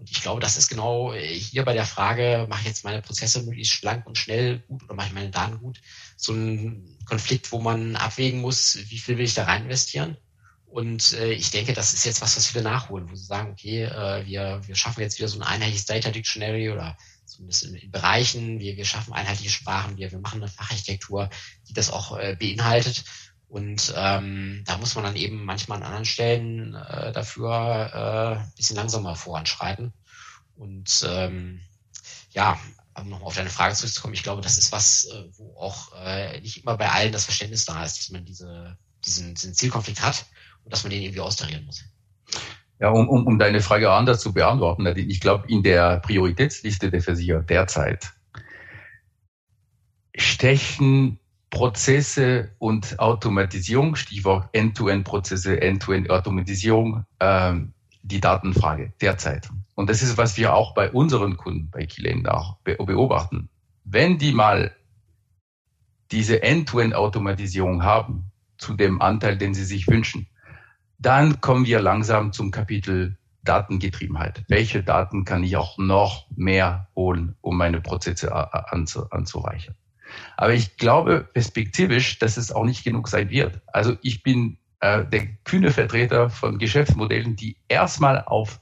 Und 0.00 0.10
ich 0.10 0.22
glaube, 0.22 0.40
das 0.40 0.56
ist 0.56 0.68
genau 0.68 1.12
äh, 1.12 1.26
hier 1.28 1.64
bei 1.64 1.74
der 1.74 1.84
Frage, 1.84 2.46
mache 2.48 2.62
ich 2.62 2.66
jetzt 2.68 2.84
meine 2.84 3.02
Prozesse 3.02 3.42
möglichst 3.42 3.74
schlank 3.74 4.06
und 4.06 4.16
schnell 4.16 4.60
gut 4.60 4.82
oder 4.84 4.94
mache 4.94 5.08
ich 5.08 5.12
meine 5.12 5.30
Daten 5.30 5.58
gut, 5.58 5.80
so 6.16 6.32
ein 6.32 6.98
Konflikt, 7.04 7.52
wo 7.52 7.60
man 7.60 7.96
abwägen 7.96 8.40
muss, 8.40 8.78
wie 8.88 8.98
viel 8.98 9.18
will 9.18 9.26
ich 9.26 9.34
da 9.34 9.44
rein 9.44 9.64
investieren. 9.64 10.16
Und 10.64 11.12
äh, 11.14 11.32
ich 11.32 11.50
denke, 11.50 11.74
das 11.74 11.92
ist 11.92 12.04
jetzt 12.06 12.22
was, 12.22 12.36
was 12.36 12.46
viele 12.46 12.62
nachholen, 12.62 13.10
wo 13.10 13.14
sie 13.14 13.26
sagen, 13.26 13.50
okay, 13.50 13.82
äh, 13.82 14.24
wir, 14.24 14.62
wir 14.64 14.74
schaffen 14.76 15.00
jetzt 15.00 15.18
wieder 15.18 15.28
so 15.28 15.38
ein 15.38 15.42
einheitliches 15.42 15.84
Data 15.84 16.10
Dictionary 16.10 16.70
oder 16.70 16.96
zumindest 17.30 17.64
in, 17.64 17.74
in 17.74 17.90
Bereichen. 17.90 18.60
Wir, 18.60 18.76
wir 18.76 18.84
schaffen 18.84 19.12
einheitliche 19.12 19.50
Sprachen, 19.50 19.96
wir, 19.96 20.10
wir 20.10 20.18
machen 20.18 20.42
eine 20.42 20.50
Facharchitektur, 20.50 21.30
die 21.68 21.72
das 21.72 21.90
auch 21.90 22.16
äh, 22.18 22.36
beinhaltet. 22.38 23.04
Und 23.48 23.92
ähm, 23.96 24.62
da 24.64 24.78
muss 24.78 24.94
man 24.94 25.04
dann 25.04 25.16
eben 25.16 25.44
manchmal 25.44 25.78
an 25.78 25.84
anderen 25.84 26.04
Stellen 26.04 26.74
äh, 26.74 27.12
dafür 27.12 27.90
äh, 27.92 28.40
ein 28.40 28.52
bisschen 28.56 28.76
langsamer 28.76 29.16
voranschreiten. 29.16 29.92
Und 30.54 31.04
ähm, 31.08 31.60
ja, 32.30 32.60
um 32.94 33.08
noch 33.08 33.22
auf 33.22 33.34
deine 33.34 33.50
Frage 33.50 33.74
zurückzukommen, 33.74 34.14
ich 34.14 34.22
glaube, 34.22 34.42
das 34.42 34.58
ist 34.58 34.72
was, 34.72 35.06
äh, 35.06 35.24
wo 35.32 35.56
auch 35.58 35.92
äh, 35.96 36.40
nicht 36.40 36.58
immer 36.58 36.76
bei 36.76 36.90
allen 36.90 37.12
das 37.12 37.24
Verständnis 37.24 37.64
da 37.64 37.84
ist, 37.84 37.98
dass 37.98 38.10
man 38.10 38.24
diese, 38.24 38.78
diesen, 39.04 39.34
diesen 39.34 39.54
Zielkonflikt 39.54 40.02
hat 40.02 40.26
und 40.64 40.72
dass 40.72 40.84
man 40.84 40.90
den 40.90 41.02
irgendwie 41.02 41.20
austarieren 41.20 41.64
muss. 41.64 41.82
Ja, 42.80 42.90
um, 42.90 43.08
um, 43.08 43.26
um 43.26 43.38
deine 43.38 43.60
Frage 43.60 43.92
anders 43.92 44.20
zu 44.20 44.32
beantworten, 44.32 44.86
ich 44.96 45.20
glaube, 45.20 45.44
in 45.48 45.62
der 45.62 46.00
Prioritätsliste 46.00 46.90
der 46.90 47.02
Versicherer 47.02 47.42
derzeit 47.42 48.12
stechen 50.16 51.18
Prozesse 51.50 52.52
und 52.58 52.98
Automatisierung, 52.98 53.96
Stichwort 53.96 54.48
End-to-End-Prozesse, 54.52 55.60
End-to-End-Automatisierung, 55.60 57.04
ähm, 57.18 57.72
die 58.02 58.20
Datenfrage 58.20 58.92
derzeit. 59.00 59.48
Und 59.74 59.90
das 59.90 60.02
ist, 60.02 60.16
was 60.16 60.36
wir 60.36 60.54
auch 60.54 60.74
bei 60.74 60.90
unseren 60.90 61.36
Kunden, 61.36 61.70
bei 61.70 61.86
Kilen 61.86 62.26
auch 62.26 62.56
beobachten. 62.64 63.48
Wenn 63.84 64.18
die 64.18 64.32
mal 64.32 64.74
diese 66.12 66.42
End-to-End-Automatisierung 66.42 67.82
haben, 67.82 68.30
zu 68.58 68.74
dem 68.74 69.00
Anteil, 69.00 69.36
den 69.36 69.54
sie 69.54 69.64
sich 69.64 69.88
wünschen, 69.88 70.28
dann 71.00 71.40
kommen 71.40 71.66
wir 71.66 71.80
langsam 71.80 72.32
zum 72.32 72.50
Kapitel 72.50 73.16
Datengetriebenheit. 73.42 74.44
Welche 74.48 74.82
Daten 74.82 75.24
kann 75.24 75.42
ich 75.42 75.56
auch 75.56 75.78
noch 75.78 76.26
mehr 76.36 76.88
holen, 76.94 77.36
um 77.40 77.56
meine 77.56 77.80
Prozesse 77.80 78.32
anzureichern? 78.70 79.74
Aber 80.36 80.52
ich 80.52 80.76
glaube 80.76 81.26
perspektivisch, 81.32 82.18
dass 82.18 82.36
es 82.36 82.52
auch 82.52 82.64
nicht 82.64 82.84
genug 82.84 83.08
sein 83.08 83.30
wird. 83.30 83.60
Also 83.68 83.96
ich 84.02 84.22
bin 84.22 84.58
äh, 84.80 85.04
der 85.06 85.28
kühne 85.44 85.70
Vertreter 85.70 86.28
von 86.28 86.58
Geschäftsmodellen, 86.58 87.36
die 87.36 87.56
erstmal 87.68 88.22
auf 88.24 88.60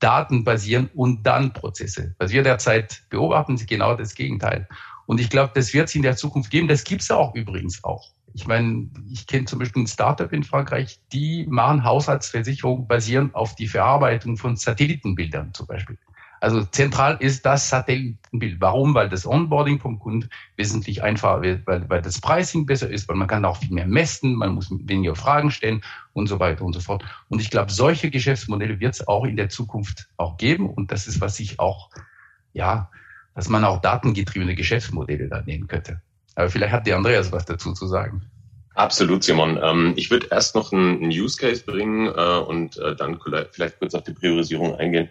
Daten 0.00 0.44
basieren 0.44 0.90
und 0.94 1.24
dann 1.24 1.52
Prozesse. 1.52 2.14
Was 2.18 2.32
wir 2.32 2.42
derzeit 2.42 3.02
beobachten, 3.10 3.54
ist 3.54 3.68
genau 3.68 3.94
das 3.94 4.14
Gegenteil. 4.14 4.68
Und 5.06 5.20
ich 5.20 5.30
glaube, 5.30 5.52
das 5.54 5.72
wird 5.74 5.88
es 5.88 5.94
in 5.94 6.02
der 6.02 6.16
Zukunft 6.16 6.50
geben. 6.50 6.68
Das 6.68 6.84
gibt 6.84 7.02
es 7.02 7.10
auch 7.10 7.34
übrigens 7.34 7.84
auch. 7.84 8.10
Ich 8.38 8.46
meine, 8.46 8.88
ich 9.10 9.26
kenne 9.26 9.46
zum 9.46 9.58
Beispiel 9.58 9.82
ein 9.82 9.88
Startup 9.88 10.32
in 10.32 10.44
Frankreich, 10.44 11.00
die 11.12 11.44
machen 11.48 11.82
Haushaltsversicherung 11.82 12.86
basierend 12.86 13.34
auf 13.34 13.56
die 13.56 13.66
Verarbeitung 13.66 14.36
von 14.36 14.54
Satellitenbildern 14.54 15.52
zum 15.54 15.66
Beispiel. 15.66 15.98
Also 16.40 16.62
zentral 16.62 17.16
ist 17.18 17.44
das 17.44 17.68
Satellitenbild. 17.68 18.60
Warum? 18.60 18.94
Weil 18.94 19.08
das 19.08 19.26
Onboarding 19.26 19.80
vom 19.80 19.98
Kunden 19.98 20.30
wesentlich 20.54 21.02
einfacher 21.02 21.42
wird, 21.42 21.66
weil, 21.66 21.90
weil 21.90 22.00
das 22.00 22.20
Pricing 22.20 22.64
besser 22.64 22.88
ist, 22.88 23.08
weil 23.08 23.16
man 23.16 23.26
kann 23.26 23.44
auch 23.44 23.56
viel 23.56 23.72
mehr 23.72 23.88
messen, 23.88 24.36
man 24.36 24.54
muss 24.54 24.70
weniger 24.70 25.16
Fragen 25.16 25.50
stellen 25.50 25.82
und 26.12 26.28
so 26.28 26.38
weiter 26.38 26.64
und 26.64 26.74
so 26.74 26.80
fort. 26.80 27.04
Und 27.28 27.40
ich 27.40 27.50
glaube, 27.50 27.72
solche 27.72 28.08
Geschäftsmodelle 28.08 28.78
wird 28.78 28.94
es 28.94 29.08
auch 29.08 29.24
in 29.24 29.34
der 29.34 29.48
Zukunft 29.48 30.10
auch 30.16 30.36
geben. 30.36 30.70
Und 30.70 30.92
das 30.92 31.08
ist, 31.08 31.20
was 31.20 31.40
ich 31.40 31.58
auch 31.58 31.90
ja, 32.52 32.88
dass 33.34 33.48
man 33.48 33.64
auch 33.64 33.80
datengetriebene 33.80 34.54
Geschäftsmodelle 34.54 35.26
da 35.26 35.42
nehmen 35.42 35.66
könnte. 35.66 36.02
Aber 36.38 36.50
vielleicht 36.50 36.72
hat 36.72 36.86
die 36.86 36.92
Andreas 36.92 37.32
was 37.32 37.46
dazu 37.46 37.72
zu 37.72 37.88
sagen. 37.88 38.22
Absolut, 38.76 39.24
Simon. 39.24 39.58
Ähm, 39.60 39.94
ich 39.96 40.08
würde 40.12 40.28
erst 40.30 40.54
noch 40.54 40.72
einen 40.72 41.06
Use 41.06 41.36
Case 41.36 41.64
bringen 41.64 42.06
äh, 42.06 42.38
und 42.38 42.78
äh, 42.78 42.94
dann 42.94 43.18
vielleicht 43.50 43.80
kurz 43.80 43.92
auf 43.96 44.04
die 44.04 44.12
Priorisierung 44.12 44.76
eingehen. 44.76 45.08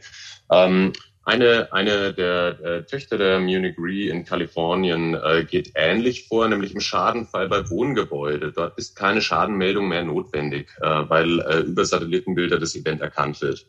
Ähm, 0.49 0.93
eine, 1.25 1.67
eine 1.73 2.13
der 2.13 2.59
äh, 2.61 2.83
Töchter 2.85 3.17
der 3.17 3.41
Munich 3.41 3.75
Re 3.77 4.07
in 4.07 4.23
Kalifornien 4.23 5.17
geht 5.49 5.73
ähnlich 5.75 6.29
vor, 6.29 6.47
nämlich 6.47 6.73
im 6.73 6.79
Schadenfall 6.79 7.49
bei 7.49 7.69
Wohngebäude. 7.69 8.53
Dort 8.53 8.77
ist 8.77 8.95
keine 8.95 9.19
Schadenmeldung 9.19 9.89
mehr 9.89 10.05
notwendig, 10.05 10.69
weil 10.79 11.65
über 11.67 11.83
Satellitenbilder 11.83 12.57
das 12.57 12.77
Event 12.77 13.01
erkannt 13.01 13.41
wird. 13.41 13.65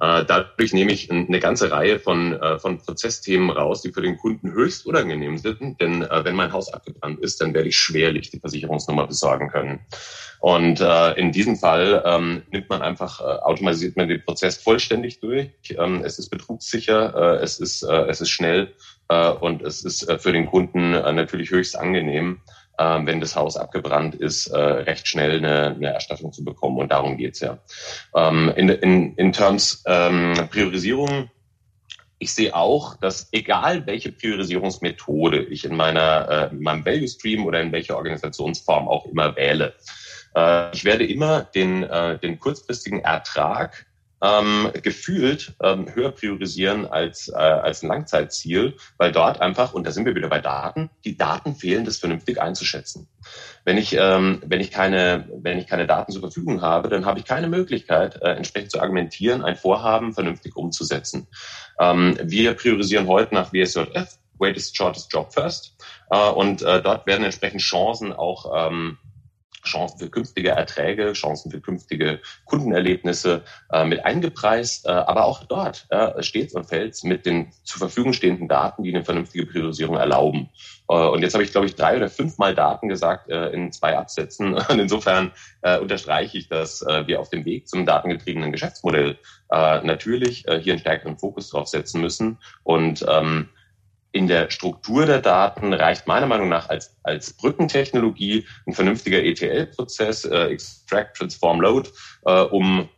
Äh, 0.00 0.24
dadurch 0.26 0.72
nehme 0.72 0.92
ich 0.92 1.10
eine 1.10 1.40
ganze 1.40 1.72
Reihe 1.72 1.98
von, 1.98 2.32
äh, 2.40 2.58
von 2.58 2.78
Prozessthemen 2.78 3.50
raus, 3.50 3.82
die 3.82 3.92
für 3.92 4.02
den 4.02 4.16
Kunden 4.16 4.52
höchst 4.52 4.86
unangenehm 4.86 5.38
sind. 5.38 5.80
Denn 5.80 6.02
äh, 6.02 6.24
wenn 6.24 6.36
mein 6.36 6.52
Haus 6.52 6.72
abgebrannt 6.72 7.18
ist, 7.20 7.40
dann 7.40 7.52
werde 7.52 7.68
ich 7.68 7.76
schwerlich 7.76 8.30
die 8.30 8.38
Versicherungsnummer 8.38 9.06
besorgen 9.06 9.48
können. 9.48 9.80
Und 10.40 10.80
in 11.16 11.32
diesem 11.32 11.56
Fall 11.56 12.00
ähm, 12.06 12.42
nimmt 12.52 12.68
man 12.68 12.80
einfach, 12.80 13.20
automatisiert 13.20 13.96
man 13.96 14.08
den 14.08 14.24
Prozess 14.24 14.56
vollständig 14.56 15.18
durch. 15.18 15.50
Ähm, 15.70 16.02
es 16.04 16.20
ist 16.20 16.28
betrugssicher, 16.28 17.40
es, 17.42 17.58
ist, 17.58 17.82
es 17.82 18.20
ist 18.20 18.30
schnell 18.30 18.72
und 19.40 19.62
es 19.62 19.84
ist 19.84 20.08
für 20.22 20.32
den 20.32 20.46
Kunden 20.46 20.92
natürlich 20.92 21.50
höchst 21.50 21.76
angenehm, 21.76 22.40
äh, 22.78 22.98
wenn 23.04 23.20
das 23.20 23.36
Haus 23.36 23.56
abgebrannt 23.56 24.14
ist, 24.14 24.48
äh, 24.48 24.58
recht 24.58 25.08
schnell 25.08 25.38
eine, 25.38 25.74
eine 25.74 25.92
Erstattung 25.92 26.32
zu 26.32 26.44
bekommen. 26.44 26.78
Und 26.78 26.90
darum 26.90 27.16
geht's 27.16 27.40
ja. 27.40 27.58
Ähm, 28.14 28.52
in, 28.56 28.68
in, 28.68 29.14
in 29.16 29.32
Terms 29.32 29.82
ähm, 29.86 30.34
Priorisierung 30.50 31.30
ich 32.20 32.32
sehe 32.34 32.54
auch, 32.54 32.96
dass 32.96 33.28
egal 33.30 33.86
welche 33.86 34.10
Priorisierungsmethode 34.10 35.44
ich 35.44 35.64
in 35.64 35.76
meiner 35.76 36.50
äh, 36.50 36.54
in 36.54 36.62
meinem 36.62 36.84
Value 36.84 37.06
Stream 37.06 37.46
oder 37.46 37.60
in 37.60 37.70
welcher 37.70 37.96
Organisationsform 37.96 38.88
auch 38.88 39.06
immer 39.06 39.36
wähle, 39.36 39.74
äh, 40.34 40.74
ich 40.74 40.84
werde 40.84 41.06
immer 41.06 41.42
den, 41.42 41.82
äh, 41.82 42.18
den 42.18 42.38
kurzfristigen 42.38 43.00
Ertrag 43.00 43.86
ähm, 44.22 44.70
gefühlt 44.82 45.54
ähm, 45.62 45.86
höher 45.94 46.10
priorisieren 46.10 46.86
als, 46.86 47.28
äh, 47.28 47.36
als 47.36 47.82
ein 47.82 47.88
Langzeitziel, 47.88 48.76
weil 48.96 49.12
dort 49.12 49.40
einfach, 49.40 49.74
und 49.74 49.86
da 49.86 49.90
sind 49.90 50.06
wir 50.06 50.14
wieder 50.14 50.28
bei 50.28 50.40
Daten, 50.40 50.90
die 51.04 51.16
Daten 51.16 51.54
fehlen, 51.54 51.84
das 51.84 51.98
vernünftig 51.98 52.40
einzuschätzen. 52.40 53.08
Wenn 53.64 53.78
ich, 53.78 53.94
ähm, 53.94 54.42
wenn 54.44 54.60
ich, 54.60 54.70
keine, 54.70 55.28
wenn 55.32 55.58
ich 55.58 55.66
keine 55.66 55.86
Daten 55.86 56.12
zur 56.12 56.22
Verfügung 56.22 56.62
habe, 56.62 56.88
dann 56.88 57.06
habe 57.06 57.20
ich 57.20 57.24
keine 57.24 57.48
Möglichkeit, 57.48 58.20
äh, 58.22 58.30
entsprechend 58.30 58.72
zu 58.72 58.80
argumentieren, 58.80 59.42
ein 59.42 59.56
Vorhaben 59.56 60.14
vernünftig 60.14 60.56
umzusetzen. 60.56 61.28
Ähm, 61.78 62.18
wir 62.22 62.54
priorisieren 62.54 63.06
heute 63.06 63.34
nach 63.34 63.52
WSJF, 63.52 64.18
Greatest 64.38 64.76
Shortest 64.76 65.12
Job 65.12 65.32
First, 65.32 65.76
äh, 66.10 66.30
und 66.30 66.62
äh, 66.62 66.82
dort 66.82 67.06
werden 67.06 67.24
entsprechend 67.24 67.60
Chancen 67.60 68.12
auch 68.12 68.70
ähm, 68.70 68.98
Chancen 69.68 69.98
für 69.98 70.10
künftige 70.10 70.50
Erträge, 70.50 71.12
Chancen 71.12 71.50
für 71.50 71.60
künftige 71.60 72.20
Kundenerlebnisse 72.44 73.42
äh, 73.72 73.84
mit 73.84 74.04
eingepreist. 74.04 74.86
Äh, 74.86 74.90
aber 74.90 75.24
auch 75.24 75.44
dort 75.44 75.86
äh, 75.90 76.22
steht 76.22 76.54
und 76.54 76.64
fällt 76.64 77.02
mit 77.04 77.26
den 77.26 77.52
zur 77.64 77.78
Verfügung 77.78 78.12
stehenden 78.12 78.48
Daten, 78.48 78.82
die 78.82 78.94
eine 78.94 79.04
vernünftige 79.04 79.46
Priorisierung 79.46 79.96
erlauben. 79.96 80.50
Äh, 80.88 80.94
und 80.94 81.22
jetzt 81.22 81.34
habe 81.34 81.44
ich, 81.44 81.52
glaube 81.52 81.66
ich, 81.66 81.74
drei 81.74 81.96
oder 81.96 82.08
fünfmal 82.08 82.54
Daten 82.54 82.88
gesagt 82.88 83.30
äh, 83.30 83.50
in 83.50 83.72
zwei 83.72 83.96
Absätzen. 83.96 84.54
Und 84.68 84.78
insofern 84.78 85.32
äh, 85.62 85.78
unterstreiche 85.78 86.38
ich, 86.38 86.48
dass 86.48 86.80
wir 86.80 87.20
auf 87.20 87.30
dem 87.30 87.44
Weg 87.44 87.68
zum 87.68 87.84
datengetriebenen 87.86 88.52
Geschäftsmodell 88.52 89.18
natürlich 89.50 90.44
hier 90.60 90.72
einen 90.72 90.80
stärkeren 90.80 91.18
Fokus 91.18 91.50
drauf 91.50 91.68
setzen 91.68 92.00
müssen 92.00 92.38
und 92.64 93.04
ähm, 93.08 93.48
in 94.12 94.26
der 94.26 94.50
Struktur 94.50 95.06
der 95.06 95.20
Daten 95.20 95.72
reicht 95.72 96.06
meiner 96.06 96.26
Meinung 96.26 96.48
nach 96.48 96.68
als, 96.68 96.96
als 97.02 97.32
Brückentechnologie 97.34 98.46
ein 98.66 98.72
vernünftiger 98.72 99.22
ETL-Prozess, 99.22 100.24
äh, 100.24 100.46
Extract, 100.46 101.16
Transform, 101.16 101.60
Load, 101.60 101.90
äh, 102.24 102.40
um 102.42 102.88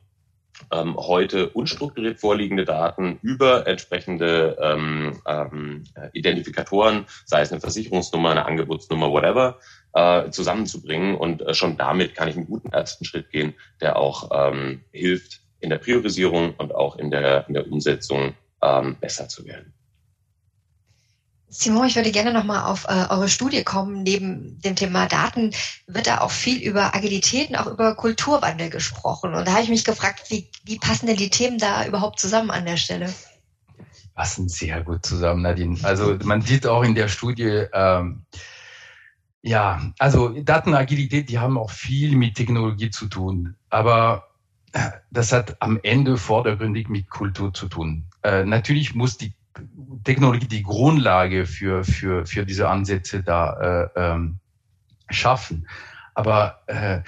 ähm, 0.73 0.97
heute 0.97 1.49
unstrukturiert 1.51 2.21
vorliegende 2.21 2.65
Daten 2.65 3.19
über 3.23 3.67
entsprechende 3.67 4.57
ähm, 4.61 5.21
ähm, 5.27 5.85
Identifikatoren, 6.13 7.07
sei 7.25 7.41
es 7.41 7.51
eine 7.51 7.61
Versicherungsnummer, 7.61 8.31
eine 8.31 8.47
Angebotsnummer, 8.47 9.11
whatever, 9.11 9.59
äh, 9.95 10.31
zusammenzubringen. 10.31 11.17
Und 11.17 11.43
äh, 11.43 11.55
schon 11.55 11.77
damit 11.77 12.15
kann 12.15 12.29
ich 12.29 12.37
einen 12.37 12.47
guten 12.47 12.73
ersten 12.73 13.05
Schritt 13.05 13.31
gehen, 13.31 13.55
der 13.81 13.97
auch 13.97 14.31
ähm, 14.33 14.83
hilft, 14.93 15.41
in 15.61 15.71
der 15.71 15.79
Priorisierung 15.79 16.55
und 16.57 16.75
auch 16.75 16.97
in 16.97 17.11
der, 17.11 17.47
in 17.49 17.55
der 17.55 17.71
Umsetzung 17.71 18.35
ähm, 18.63 18.97
besser 18.99 19.29
zu 19.29 19.45
werden. 19.45 19.75
Simon, 21.53 21.89
ich 21.89 21.97
würde 21.97 22.13
gerne 22.13 22.33
nochmal 22.33 22.63
auf 22.63 22.85
äh, 22.85 23.07
eure 23.11 23.29
Studie 23.29 23.65
kommen. 23.65 24.05
Neben 24.05 24.61
dem 24.61 24.77
Thema 24.77 25.07
Daten 25.07 25.51
wird 25.89 26.07
da 26.07 26.21
auch 26.21 26.31
viel 26.31 26.63
über 26.63 26.95
Agilität 26.95 27.51
und 27.51 27.57
auch 27.57 27.67
über 27.67 27.97
Kulturwandel 27.97 28.71
gesprochen. 28.71 29.35
Und 29.35 29.49
da 29.49 29.53
habe 29.53 29.63
ich 29.65 29.69
mich 29.69 29.85
gefragt, 29.85 30.31
wie, 30.31 30.49
wie 30.65 30.79
passen 30.79 31.09
denn 31.09 31.17
die 31.17 31.29
Themen 31.29 31.59
da 31.59 31.85
überhaupt 31.85 32.21
zusammen 32.21 32.53
an 32.53 32.67
der 32.67 32.77
Stelle? 32.77 33.13
Passen 34.15 34.49
sehr 34.49 34.83
gut 34.85 35.05
zusammen, 35.05 35.43
Nadine. 35.43 35.77
Also 35.83 36.17
man 36.23 36.41
sieht 36.41 36.69
auch 36.69 36.85
in 36.85 36.95
der 36.95 37.09
Studie, 37.09 37.67
ähm, 37.73 38.25
ja, 39.43 39.91
also 39.99 40.29
Datenagilität, 40.29 41.31
die 41.31 41.41
haben 41.41 41.59
auch 41.59 41.71
viel 41.71 42.15
mit 42.15 42.37
Technologie 42.37 42.91
zu 42.91 43.09
tun. 43.09 43.57
Aber 43.71 44.29
äh, 44.73 44.91
das 45.11 45.33
hat 45.33 45.57
am 45.61 45.81
Ende 45.83 46.17
vordergründig 46.17 46.89
mit 46.89 47.11
Kultur 47.11 47.53
zu 47.53 47.69
tun. 47.69 48.05
Äh, 48.23 48.45
natürlich 48.45 48.95
muss 48.95 49.17
die 49.17 49.33
Technologie 50.05 50.47
die 50.47 50.63
Grundlage 50.63 51.47
für, 51.47 51.85
für, 51.85 52.27
für 52.27 52.45
diese 52.45 52.69
Ansätze 52.69 53.23
da 53.23 53.53
äh, 53.61 53.89
ähm, 53.97 54.39
schaffen. 55.09 55.69
Aber 56.15 56.63
äh, 56.67 57.01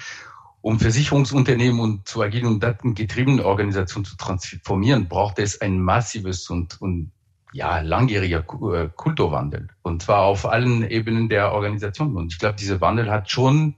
um 0.61 0.79
Versicherungsunternehmen 0.79 1.79
und 1.79 2.07
zu 2.07 2.21
agilen 2.21 2.47
und 2.47 2.63
datengetriebenen 2.63 3.41
Organisationen 3.41 4.05
zu 4.05 4.15
transformieren, 4.15 5.07
braucht 5.07 5.39
es 5.39 5.59
ein 5.59 5.79
massives 5.79 6.49
und, 6.49 6.81
und 6.81 7.11
ja, 7.51 7.79
langjähriger 7.79 8.39
äh, 8.73 8.89
Kulturwandel. 8.95 9.67
Und 9.81 10.03
zwar 10.03 10.21
auf 10.21 10.45
allen 10.45 10.89
Ebenen 10.89 11.29
der 11.29 11.51
Organisation. 11.51 12.15
Und 12.15 12.33
ich 12.33 12.39
glaube, 12.39 12.55
dieser 12.55 12.81
Wandel 12.81 13.11
hat 13.11 13.29
schon 13.29 13.75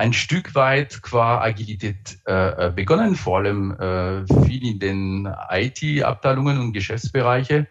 ein 0.00 0.14
Stück 0.14 0.54
weit 0.54 1.02
qua 1.02 1.42
Agilität 1.42 2.18
äh, 2.26 2.68
äh 2.68 2.72
begonnen, 2.74 3.16
vor 3.16 3.38
allem 3.38 3.72
äh, 3.72 4.26
viel 4.46 4.66
in 4.66 4.78
den 4.78 5.28
IT-Abteilungen 5.50 6.58
und 6.58 6.72
Geschäftsbereiche. 6.72 7.66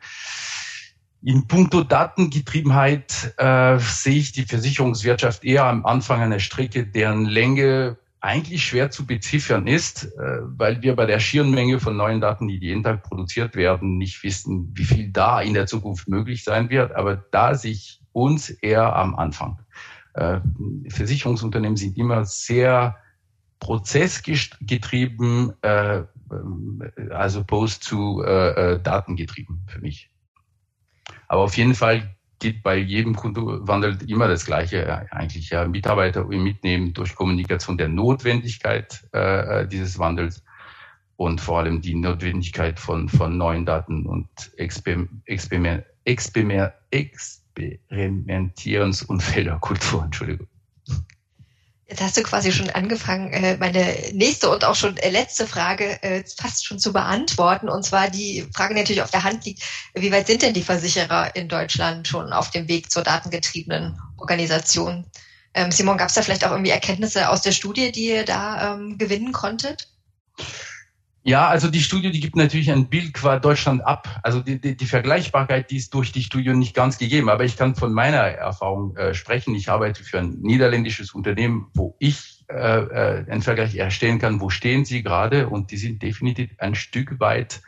In 1.23 1.47
puncto 1.47 1.83
Datengetriebenheit 1.83 3.33
äh, 3.37 3.79
sehe 3.79 4.19
ich 4.19 4.31
die 4.31 4.45
Versicherungswirtschaft 4.45 5.43
eher 5.43 5.65
am 5.65 5.87
Anfang 5.87 6.21
einer 6.21 6.39
Strecke, 6.39 6.85
deren 6.85 7.25
Länge 7.25 7.97
eigentlich 8.21 8.63
schwer 8.63 8.91
zu 8.91 9.07
beziffern 9.07 9.65
ist, 9.65 10.03
äh, 10.03 10.39
weil 10.43 10.83
wir 10.83 10.95
bei 10.95 11.07
der 11.07 11.19
schieren 11.19 11.49
Menge 11.49 11.79
von 11.79 11.97
neuen 11.97 12.21
Daten, 12.21 12.47
die 12.47 12.57
jeden 12.57 12.83
Tag 12.83 13.01
produziert 13.01 13.55
werden, 13.55 13.97
nicht 13.97 14.23
wissen, 14.23 14.71
wie 14.75 14.85
viel 14.85 15.11
da 15.11 15.41
in 15.41 15.55
der 15.55 15.65
Zukunft 15.65 16.07
möglich 16.07 16.43
sein 16.43 16.69
wird. 16.69 16.91
Aber 16.91 17.15
da 17.15 17.55
sehe 17.55 17.71
ich 17.71 18.01
uns 18.11 18.51
eher 18.51 18.95
am 18.95 19.15
Anfang. 19.15 19.57
Äh, 20.13 20.39
Versicherungsunternehmen 20.89 21.77
sind 21.77 21.97
immer 21.97 22.25
sehr 22.25 22.97
prozessgetrieben, 23.59 25.53
äh, 25.61 26.03
as 27.11 27.35
opposed 27.35 27.83
zu 27.83 28.23
äh, 28.23 28.73
äh, 28.73 28.81
datengetrieben 28.81 29.63
für 29.67 29.79
mich. 29.79 30.09
Aber 31.27 31.41
auf 31.43 31.57
jeden 31.57 31.75
Fall 31.75 32.15
geht 32.39 32.63
bei 32.63 32.77
jedem 32.77 33.15
Kundenwandel 33.15 33.97
immer 34.07 34.27
das 34.27 34.45
Gleiche 34.45 35.11
eigentlich. 35.11 35.49
Ja, 35.49 35.67
Mitarbeiter 35.67 36.23
mitnehmen 36.25 36.93
durch 36.93 37.15
Kommunikation 37.15 37.77
der 37.77 37.89
Notwendigkeit 37.89 39.05
äh, 39.11 39.67
dieses 39.67 39.99
Wandels 39.99 40.43
und 41.17 41.41
vor 41.41 41.59
allem 41.59 41.81
die 41.81 41.95
Notwendigkeit 41.95 42.79
von, 42.79 43.09
von 43.09 43.37
neuen 43.37 43.65
Daten 43.65 44.05
und 44.05 44.29
Experiment, 44.55 45.09
Experiment, 45.25 45.83
Experiment, 46.05 46.71
Experimentierens- 47.59 49.05
Kultur, 49.59 50.03
Entschuldigung. 50.03 50.47
Jetzt 51.89 52.01
hast 52.01 52.17
du 52.17 52.21
quasi 52.21 52.51
schon 52.51 52.69
angefangen, 52.69 53.33
äh, 53.33 53.57
meine 53.57 53.95
nächste 54.13 54.51
und 54.51 54.63
auch 54.63 54.75
schon 54.75 54.95
äh, 54.97 55.09
letzte 55.09 55.47
Frage 55.47 56.01
äh, 56.03 56.23
fast 56.37 56.63
schon 56.63 56.77
zu 56.77 56.93
beantworten. 56.93 57.67
Und 57.67 57.83
zwar 57.83 58.11
die 58.11 58.47
Frage, 58.53 58.75
die 58.75 58.81
natürlich 58.81 59.01
auf 59.01 59.09
der 59.09 59.23
Hand 59.23 59.45
liegt, 59.45 59.63
wie 59.95 60.11
weit 60.11 60.27
sind 60.27 60.43
denn 60.43 60.53
die 60.53 60.61
Versicherer 60.61 61.35
in 61.35 61.47
Deutschland 61.47 62.07
schon 62.07 62.31
auf 62.31 62.51
dem 62.51 62.67
Weg 62.67 62.91
zur 62.91 63.01
datengetriebenen 63.01 63.99
Organisation? 64.17 65.07
Ähm, 65.55 65.71
Simon, 65.71 65.97
gab 65.97 66.09
es 66.09 66.13
da 66.13 66.21
vielleicht 66.21 66.45
auch 66.45 66.51
irgendwie 66.51 66.69
Erkenntnisse 66.69 67.27
aus 67.29 67.41
der 67.41 67.53
Studie, 67.53 67.91
die 67.91 68.09
ihr 68.09 68.23
da 68.23 68.75
ähm, 68.75 68.99
gewinnen 68.99 69.31
konntet? 69.31 69.87
Ja, 71.23 71.47
also 71.47 71.69
die 71.69 71.81
Studie, 71.81 72.11
die 72.11 72.21
gibt 72.21 72.37
natürlich 72.37 72.71
ein 72.71 72.87
Bild 72.87 73.13
qua 73.13 73.39
Deutschland 73.39 73.85
ab. 73.85 74.07
Also 74.23 74.41
die, 74.41 74.59
die, 74.59 74.77
die 74.77 74.85
Vergleichbarkeit, 74.85 75.69
die 75.69 75.77
ist 75.77 75.93
durch 75.93 76.11
die 76.11 76.23
Studie 76.23 76.53
nicht 76.53 76.73
ganz 76.73 76.97
gegeben. 76.97 77.29
Aber 77.29 77.43
ich 77.43 77.57
kann 77.57 77.75
von 77.75 77.93
meiner 77.93 78.19
Erfahrung 78.19 78.95
äh, 78.95 79.13
sprechen. 79.13 79.53
Ich 79.53 79.69
arbeite 79.69 80.03
für 80.03 80.19
ein 80.19 80.37
niederländisches 80.41 81.13
Unternehmen, 81.13 81.67
wo 81.73 81.95
ich 81.99 82.45
äh, 82.49 82.53
äh, 82.53 83.29
einen 83.29 83.41
Vergleich 83.41 83.75
erstellen 83.75 84.19
kann, 84.19 84.39
wo 84.39 84.49
stehen 84.49 84.85
sie 84.85 85.03
gerade. 85.03 85.49
Und 85.49 85.71
die 85.71 85.77
sind 85.77 86.01
definitiv 86.01 86.51
ein 86.57 86.73
Stück 86.73 87.19
weit 87.19 87.61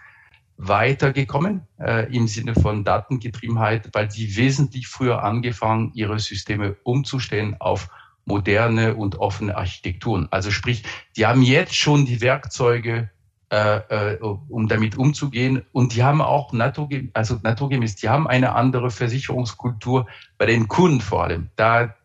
weitergekommen 0.56 1.68
äh, 1.80 2.16
im 2.16 2.28
Sinne 2.28 2.54
von 2.54 2.86
Datengetriebenheit, 2.86 3.90
weil 3.94 4.12
sie 4.12 4.38
wesentlich 4.38 4.88
früher 4.88 5.24
angefangen, 5.24 5.92
ihre 5.94 6.20
Systeme 6.20 6.78
umzustellen 6.84 7.58
auf 7.60 7.90
moderne 8.26 8.96
und 8.96 9.16
offene 9.16 9.58
Architekturen. 9.58 10.28
Also 10.30 10.52
sprich, 10.52 10.84
die 11.18 11.26
haben 11.26 11.42
jetzt 11.42 11.76
schon 11.76 12.06
die 12.06 12.22
Werkzeuge, 12.22 13.10
äh, 13.52 14.14
äh, 14.14 14.18
um 14.22 14.70
damit 14.70 14.98
umzugehen. 14.98 15.64
Und 15.74 15.94
die 15.94 16.04
haben 16.04 16.22
auch 16.22 16.54
naturgemäß, 16.54 17.10
also 17.14 17.38
naturgemäß, 17.44 17.98
die 17.98 18.08
haben 18.08 18.26
eine 18.26 18.56
andere 18.56 18.92
Versicherungskultur 18.92 20.08
bei 20.38 20.46
den 20.46 20.70
Kunden 20.70 21.02
vor 21.02 21.26
allem. 21.26 21.50
Da 21.58 21.96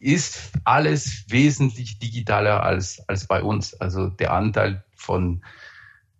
ist 0.00 0.50
alles 0.64 1.26
wesentlich 1.28 2.00
digitaler 2.00 2.64
als, 2.64 3.08
als 3.08 3.28
bei 3.28 3.40
uns. 3.40 3.74
Also 3.74 4.08
der 4.08 4.32
Anteil 4.32 4.82
von 4.96 5.44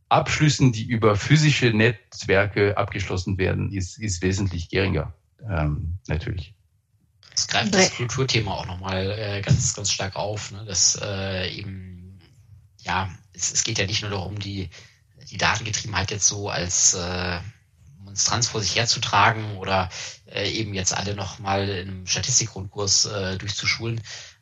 Abschlüssen, 0.08 0.70
die 0.70 0.84
über 0.84 1.16
physische 1.16 1.72
Netzwerke 1.72 2.76
abgeschlossen 2.76 3.38
werden, 3.38 3.72
ist, 3.72 3.98
ist 3.98 4.22
wesentlich 4.22 4.68
geringer, 4.68 5.14
ähm, 5.48 5.98
natürlich. 6.06 6.54
Das 7.34 7.48
greift 7.48 7.74
das 7.74 7.94
Kulturthema 7.96 8.52
auch 8.52 8.66
nochmal 8.66 9.10
äh, 9.18 9.40
ganz, 9.40 9.74
ganz 9.74 9.90
stark 9.90 10.14
auf, 10.14 10.52
ne? 10.52 10.64
dass 10.64 10.96
äh, 11.02 11.48
eben, 11.56 12.18
ja, 12.82 13.08
es, 13.32 13.52
es 13.52 13.64
geht 13.64 13.78
ja 13.78 13.86
nicht 13.86 14.02
nur 14.02 14.10
darum, 14.10 14.38
die, 14.38 14.70
die 15.30 15.36
Datengetriebenheit 15.36 16.10
jetzt 16.10 16.26
so 16.26 16.48
als 16.48 16.94
äh, 16.94 17.40
Monstranz 17.98 18.48
vor 18.48 18.60
sich 18.60 18.76
herzutragen 18.76 19.56
oder 19.58 19.88
äh, 20.26 20.50
eben 20.50 20.74
jetzt 20.74 20.96
alle 20.96 21.14
nochmal 21.14 21.68
in 21.68 21.88
einem 21.88 22.06
Statistikgrundkurs 22.06 23.06
äh, 23.06 23.38
durchzuschulen, 23.38 24.00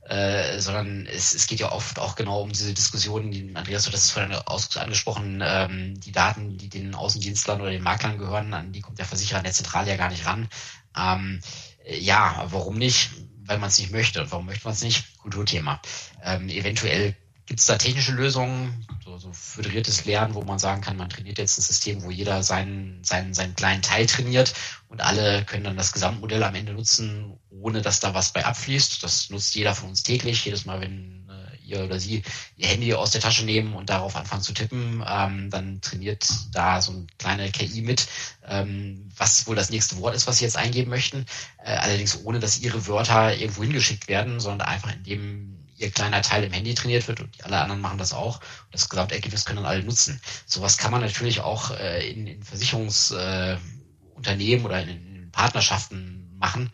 äh, 0.09 0.59
sondern 0.61 1.07
es, 1.07 1.35
es 1.35 1.47
geht 1.47 1.61
ja 1.61 1.73
oft 1.73 1.99
auch 1.99 2.15
genau 2.15 2.41
um 2.41 2.51
diese 2.51 2.73
Diskussionen, 2.73 3.31
die 3.31 3.55
Andreas 3.55 3.87
hat 3.87 3.95
das 3.95 4.11
vorhin 4.11 4.33
angesprochen, 4.33 5.43
ähm, 5.45 6.01
die 6.01 6.13
Daten, 6.13 6.57
die 6.57 6.69
den 6.69 6.95
Außendienstlern 6.95 7.61
oder 7.61 7.71
den 7.71 7.83
Maklern 7.83 8.19
gehören, 8.19 8.55
an 8.55 8.73
die 8.73 8.81
kommt 8.81 8.99
der 8.99 9.07
Versicherer 9.07 9.39
in 9.39 9.45
der 9.45 9.53
Zentrale 9.53 9.91
ja 9.91 9.97
gar 9.97 10.11
nicht 10.11 10.25
ran. 10.25 10.49
Ähm, 10.97 11.41
ja, 11.87 12.47
warum 12.51 12.77
nicht? 12.77 13.11
Weil 13.45 13.59
man 13.59 13.69
es 13.69 13.79
nicht 13.79 13.91
möchte. 13.91 14.21
Und 14.21 14.31
warum 14.31 14.47
möchte 14.47 14.65
man 14.65 14.75
es 14.75 14.83
nicht? 14.83 15.19
Kulturthema. 15.19 15.81
Ähm, 16.23 16.49
eventuell 16.49 17.17
Gibt 17.49 17.61
es 17.61 17.67
da 17.67 17.79
technische 17.79 18.13
Lösungen, 18.13 18.87
so, 19.03 19.17
so 19.17 19.33
föderiertes 19.33 20.05
Lernen, 20.05 20.35
wo 20.35 20.43
man 20.43 20.59
sagen 20.59 20.83
kann, 20.83 20.99
man 20.99 21.09
trainiert 21.09 21.39
jetzt 21.39 21.57
ein 21.57 21.63
System, 21.63 22.03
wo 22.03 22.11
jeder 22.11 22.43
seinen, 22.43 23.03
seinen, 23.03 23.33
seinen 23.33 23.55
kleinen 23.55 23.81
Teil 23.81 24.05
trainiert 24.05 24.53
und 24.89 25.01
alle 25.01 25.47
können 25.47 25.65
dann 25.65 25.79
das 25.79 25.95
Gesamtmodell 25.95 26.43
am 26.43 26.55
Ende 26.55 26.75
nutzen, 26.75 27.39
ohne 27.49 27.81
dass 27.81 28.01
da 28.01 28.13
was 28.13 28.35
bei 28.35 28.45
abfließt. 28.45 29.03
Das 29.03 29.31
nutzt 29.31 29.55
jeder 29.55 29.75
von 29.75 29.89
uns 29.89 30.03
täglich. 30.03 30.45
Jedes 30.45 30.67
Mal, 30.67 30.83
wenn 30.83 31.27
äh, 31.31 31.57
ihr 31.65 31.83
oder 31.83 31.99
sie 31.99 32.23
ihr 32.59 32.69
Handy 32.69 32.93
aus 32.93 33.13
der 33.13 33.23
Tasche 33.23 33.47
nehmen 33.47 33.73
und 33.73 33.89
darauf 33.89 34.15
anfangen 34.15 34.43
zu 34.43 34.53
tippen, 34.53 35.03
ähm, 35.09 35.49
dann 35.49 35.81
trainiert 35.81 36.29
da 36.53 36.83
so 36.83 36.93
eine 36.93 37.07
kleine 37.17 37.51
KI 37.51 37.81
mit, 37.81 38.09
ähm, 38.47 39.11
was 39.17 39.47
wohl 39.47 39.57
das 39.57 39.71
nächste 39.71 39.97
Wort 39.97 40.15
ist, 40.15 40.27
was 40.27 40.37
sie 40.37 40.45
jetzt 40.45 40.59
eingeben 40.59 40.91
möchten. 40.91 41.25
Äh, 41.65 41.77
allerdings 41.77 42.25
ohne, 42.25 42.41
dass 42.41 42.61
ihre 42.61 42.87
Wörter 42.87 43.35
irgendwo 43.35 43.63
hingeschickt 43.63 44.07
werden, 44.07 44.39
sondern 44.39 44.69
einfach 44.69 44.93
indem 44.93 45.58
ihr 45.79 45.91
kleiner 45.91 46.23
Teil 46.23 46.45
im 46.45 46.53
Handy 46.53 46.75
trainiert 46.75 47.09
wird 47.09 47.21
und 47.21 47.45
alle 47.45 47.61
anderen 47.61 47.81
machen 47.81 47.99
das 47.99 48.13
auch. 48.13 48.41
Das 48.71 48.89
Gesamtergebnis 48.89 49.45
können 49.45 49.63
dann 49.63 49.71
alle 49.71 49.85
nutzen. 49.85 50.21
Sowas 50.47 50.79
kann 50.79 50.91
man 50.91 51.01
natürlich 51.01 51.41
auch 51.41 51.71
äh, 51.71 52.11
in, 52.11 52.27
in 52.27 52.43
Versicherungsunternehmen 52.43 54.65
äh, 54.65 54.67
oder 54.67 54.83
in, 54.83 54.89
in, 54.89 55.09
Partnerschaften 55.31 56.37
machen, 56.39 56.73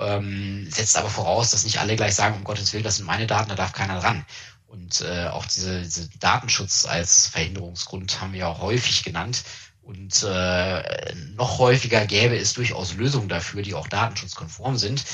ähm, 0.00 0.66
setzt 0.68 0.96
aber 0.96 1.10
voraus, 1.10 1.50
dass 1.50 1.64
nicht 1.64 1.78
alle 1.78 1.94
gleich 1.94 2.14
sagen, 2.14 2.34
um 2.34 2.44
Gottes 2.44 2.72
Willen, 2.72 2.82
das 2.82 2.96
sind 2.96 3.06
meine 3.06 3.28
Daten, 3.28 3.50
da 3.50 3.54
darf 3.54 3.72
keiner 3.72 4.02
ran. 4.02 4.24
Und 4.66 5.02
äh, 5.02 5.28
auch 5.28 5.46
diese, 5.46 5.82
diese 5.82 6.08
Datenschutz 6.18 6.86
als 6.86 7.28
Verhinderungsgrund 7.28 8.20
haben 8.20 8.32
wir 8.32 8.40
ja 8.40 8.58
häufig 8.58 9.04
genannt. 9.04 9.44
Und 9.82 10.22
äh, 10.22 11.14
noch 11.34 11.58
häufiger 11.58 12.06
gäbe 12.06 12.36
es 12.36 12.54
durchaus 12.54 12.94
Lösungen 12.94 13.28
dafür, 13.28 13.62
die 13.62 13.74
auch 13.74 13.88
datenschutzkonform 13.88 14.76
sind. 14.76 15.04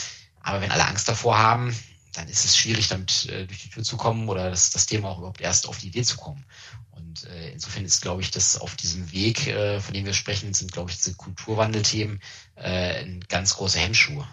Aber 0.41 0.61
wenn 0.61 0.71
alle 0.71 0.87
Angst 0.87 1.09
davor 1.09 1.39
haben, 1.39 1.75
dann 2.17 2.29
ist 2.29 2.45
es 2.45 2.57
schwierig, 2.57 2.89
damit 2.89 3.29
äh, 3.31 3.47
durch 3.47 3.63
die 3.63 3.71
Tür 3.71 3.83
zu 3.83 3.97
kommen 3.97 4.29
oder 4.29 4.51
das, 4.51 4.71
das 4.71 4.87
Thema 4.87 5.11
auch 5.11 5.19
überhaupt 5.19 5.41
erst 5.41 5.69
auf 5.69 5.79
die 5.79 5.89
Idee 5.89 6.03
zu 6.03 6.17
kommen. 6.17 6.45
Und 6.93 7.29
äh, 7.31 7.51
insofern 7.51 7.85
ist, 7.85 8.03
glaube 8.03 8.23
ich, 8.23 8.31
dass 8.31 8.59
auf 8.61 8.75
diesem 8.75 9.13
Weg, 9.13 9.47
äh, 9.47 9.81
von 9.81 9.95
dem 9.95 10.07
wir 10.07 10.15
sprechen, 10.15 10.55
sind, 10.55 10.73
glaube 10.73 10.91
ich, 10.91 10.97
diese 10.97 11.15
Kulturwandelthemen 11.15 12.21
äh, 12.57 13.05
ganz 13.29 13.57
großer 13.57 13.81
Hemmschuh. 13.81 14.25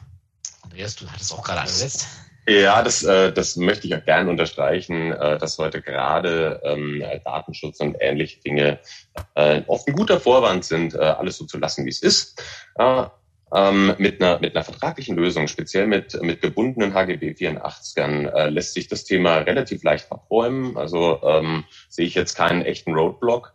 Andreas, 0.62 0.96
du 0.96 1.10
hattest 1.10 1.34
auch 1.34 1.44
gerade 1.44 1.62
angesetzt. 1.62 2.08
Ja, 2.46 2.82
das, 2.82 3.04
äh, 3.04 3.32
das 3.32 3.56
möchte 3.56 3.88
ich 3.88 3.96
auch 3.96 4.04
gerne 4.04 4.30
unterstreichen, 4.30 5.14
äh, 5.14 5.38
dass 5.38 5.58
heute 5.58 5.82
gerade 5.82 6.62
ähm, 6.64 7.04
Datenschutz 7.24 7.80
und 7.80 7.96
ähnliche 8.02 8.42
Dinge 8.42 8.80
äh, 9.36 9.62
oft 9.68 9.88
ein 9.88 9.94
guter 9.94 10.20
Vorwand 10.20 10.66
sind, 10.66 10.94
äh, 10.94 10.98
alles 10.98 11.38
so 11.38 11.46
zu 11.46 11.58
lassen, 11.58 11.86
wie 11.86 11.90
es 11.90 12.02
ist. 12.02 12.42
Äh, 12.76 13.06
ähm, 13.54 13.94
mit, 13.98 14.22
einer, 14.22 14.40
mit 14.40 14.56
einer 14.56 14.64
vertraglichen 14.64 15.16
Lösung, 15.16 15.48
speziell 15.48 15.88
mit, 15.88 16.20
mit 16.22 16.42
gebundenen 16.42 16.94
HGB 16.94 17.34
84ern, 17.34 18.28
äh, 18.28 18.50
lässt 18.50 18.74
sich 18.74 18.88
das 18.88 19.04
Thema 19.04 19.38
relativ 19.38 19.84
leicht 19.84 20.12
abräumen. 20.12 20.78
Also 20.78 21.22
ähm, 21.24 21.64
sehe 21.90 22.06
ich 22.06 22.16
jetzt 22.16 22.36
keinen 22.36 22.64
echten 22.64 22.94
Roadblock. 22.94 23.54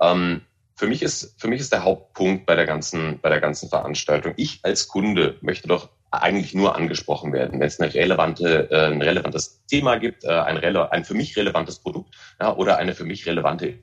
Ähm, 0.00 0.42
für 0.74 0.88
mich 0.88 1.02
ist 1.02 1.40
für 1.40 1.48
mich 1.48 1.60
ist 1.60 1.72
der 1.72 1.84
Hauptpunkt 1.84 2.44
bei 2.44 2.54
der 2.54 2.66
ganzen 2.66 3.18
bei 3.20 3.30
der 3.30 3.40
ganzen 3.40 3.68
Veranstaltung. 3.68 4.34
Ich 4.36 4.60
als 4.62 4.88
Kunde 4.88 5.38
möchte 5.40 5.68
doch 5.68 5.88
eigentlich 6.10 6.54
nur 6.54 6.76
angesprochen 6.76 7.32
werden, 7.32 7.60
wenn 7.60 7.66
es 7.66 7.80
eine 7.80 7.92
relevante, 7.92 8.70
äh, 8.70 8.86
ein 8.86 9.02
relevantes 9.02 9.64
Thema 9.66 9.96
gibt, 9.96 10.24
äh, 10.24 10.28
ein, 10.28 10.58
ein 10.58 11.04
für 11.04 11.14
mich 11.14 11.36
relevantes 11.36 11.78
Produkt 11.78 12.14
ja, 12.40 12.54
oder 12.54 12.78
eine 12.78 12.94
für 12.94 13.04
mich 13.04 13.26
relevante 13.26 13.78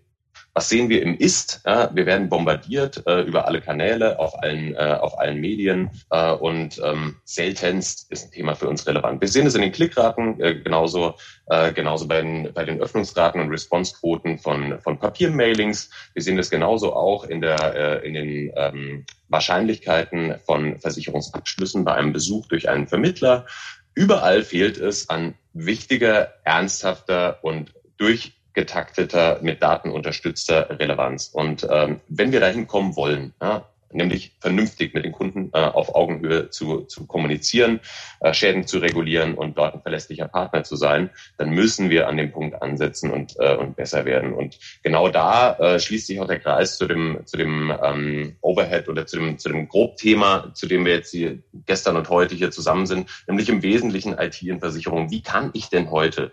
was 0.53 0.69
sehen 0.69 0.89
wir 0.89 1.01
im 1.01 1.17
Ist? 1.17 1.61
Ja, 1.65 1.89
wir 1.93 2.05
werden 2.05 2.29
bombardiert 2.29 3.03
äh, 3.07 3.21
über 3.21 3.47
alle 3.47 3.59
Kanäle, 3.59 4.19
auf 4.19 4.41
allen, 4.41 4.75
äh, 4.75 4.97
auf 5.01 5.19
allen 5.19 5.39
Medien 5.39 5.89
äh, 6.11 6.31
und 6.31 6.79
ähm, 6.83 7.15
seltenst 7.23 8.11
ist 8.11 8.25
ein 8.25 8.31
Thema 8.31 8.55
für 8.55 8.69
uns 8.69 8.85
relevant. 8.85 9.19
Wir 9.19 9.27
sehen 9.27 9.47
es 9.47 9.55
in 9.55 9.61
den 9.61 9.71
Klickraten, 9.71 10.39
äh, 10.39 10.55
genauso, 10.55 11.15
äh, 11.47 11.73
genauso 11.73 12.07
bei 12.07 12.21
den, 12.21 12.53
bei 12.53 12.65
den 12.65 12.79
Öffnungsraten 12.79 13.41
und 13.41 13.49
Responsequoten 13.49 14.37
von, 14.37 14.79
von 14.81 14.99
Papiermailings. 14.99 15.89
Wir 16.13 16.21
sehen 16.21 16.37
es 16.37 16.51
genauso 16.51 16.93
auch 16.93 17.23
in, 17.23 17.41
der, 17.41 18.03
äh, 18.03 18.07
in 18.07 18.13
den 18.13 18.51
ähm, 18.55 19.05
Wahrscheinlichkeiten 19.29 20.35
von 20.45 20.79
Versicherungsabschlüssen 20.79 21.83
bei 21.83 21.95
einem 21.95 22.13
Besuch 22.13 22.47
durch 22.47 22.69
einen 22.69 22.87
Vermittler. 22.87 23.47
Überall 23.95 24.43
fehlt 24.43 24.77
es 24.77 25.09
an 25.09 25.33
wichtiger, 25.53 26.33
ernsthafter 26.43 27.39
und 27.41 27.73
durch 27.97 28.33
getakteter, 28.53 29.39
mit 29.41 29.61
Daten 29.61 29.91
unterstützter 29.91 30.79
Relevanz. 30.79 31.29
Und 31.33 31.67
ähm, 31.69 31.99
wenn 32.07 32.31
wir 32.31 32.39
dahin 32.39 32.67
kommen 32.67 32.95
wollen, 32.95 33.33
ja, 33.41 33.65
nämlich 33.93 34.35
vernünftig 34.39 34.93
mit 34.93 35.05
den 35.05 35.11
Kunden 35.11 35.49
äh, 35.53 35.59
auf 35.59 35.95
Augenhöhe 35.95 36.49
zu, 36.49 36.81
zu 36.81 37.05
kommunizieren, 37.05 37.79
äh, 38.19 38.33
Schäden 38.33 38.67
zu 38.67 38.79
regulieren 38.79 39.35
und 39.35 39.57
dort 39.57 39.75
ein 39.75 39.81
verlässlicher 39.81 40.27
Partner 40.27 40.63
zu 40.63 40.75
sein, 40.75 41.09
dann 41.37 41.51
müssen 41.51 41.89
wir 41.89 42.07
an 42.07 42.17
dem 42.17 42.31
Punkt 42.31 42.61
ansetzen 42.61 43.11
und, 43.11 43.35
äh, 43.39 43.55
und 43.55 43.75
besser 43.75 44.05
werden. 44.05 44.33
Und 44.33 44.59
genau 44.83 45.09
da 45.09 45.55
äh, 45.57 45.79
schließt 45.79 46.07
sich 46.07 46.19
auch 46.19 46.27
der 46.27 46.39
Kreis 46.39 46.77
zu 46.77 46.87
dem, 46.87 47.19
zu 47.25 47.37
dem 47.37 47.73
ähm, 47.83 48.35
Overhead 48.41 48.89
oder 48.89 49.05
zu 49.05 49.17
dem, 49.17 49.37
zu 49.37 49.49
dem 49.49 49.67
Grobthema, 49.67 50.51
zu 50.53 50.67
dem 50.67 50.85
wir 50.85 50.93
jetzt 50.93 51.11
hier 51.11 51.39
gestern 51.65 51.97
und 51.97 52.09
heute 52.09 52.35
hier 52.35 52.51
zusammen 52.51 52.85
sind, 52.85 53.09
nämlich 53.27 53.49
im 53.49 53.61
Wesentlichen 53.63 54.17
IT 54.17 54.41
und 54.43 54.59
Versicherung. 54.59 55.11
Wie 55.11 55.21
kann 55.21 55.51
ich 55.53 55.69
denn 55.69 55.91
heute 55.91 56.31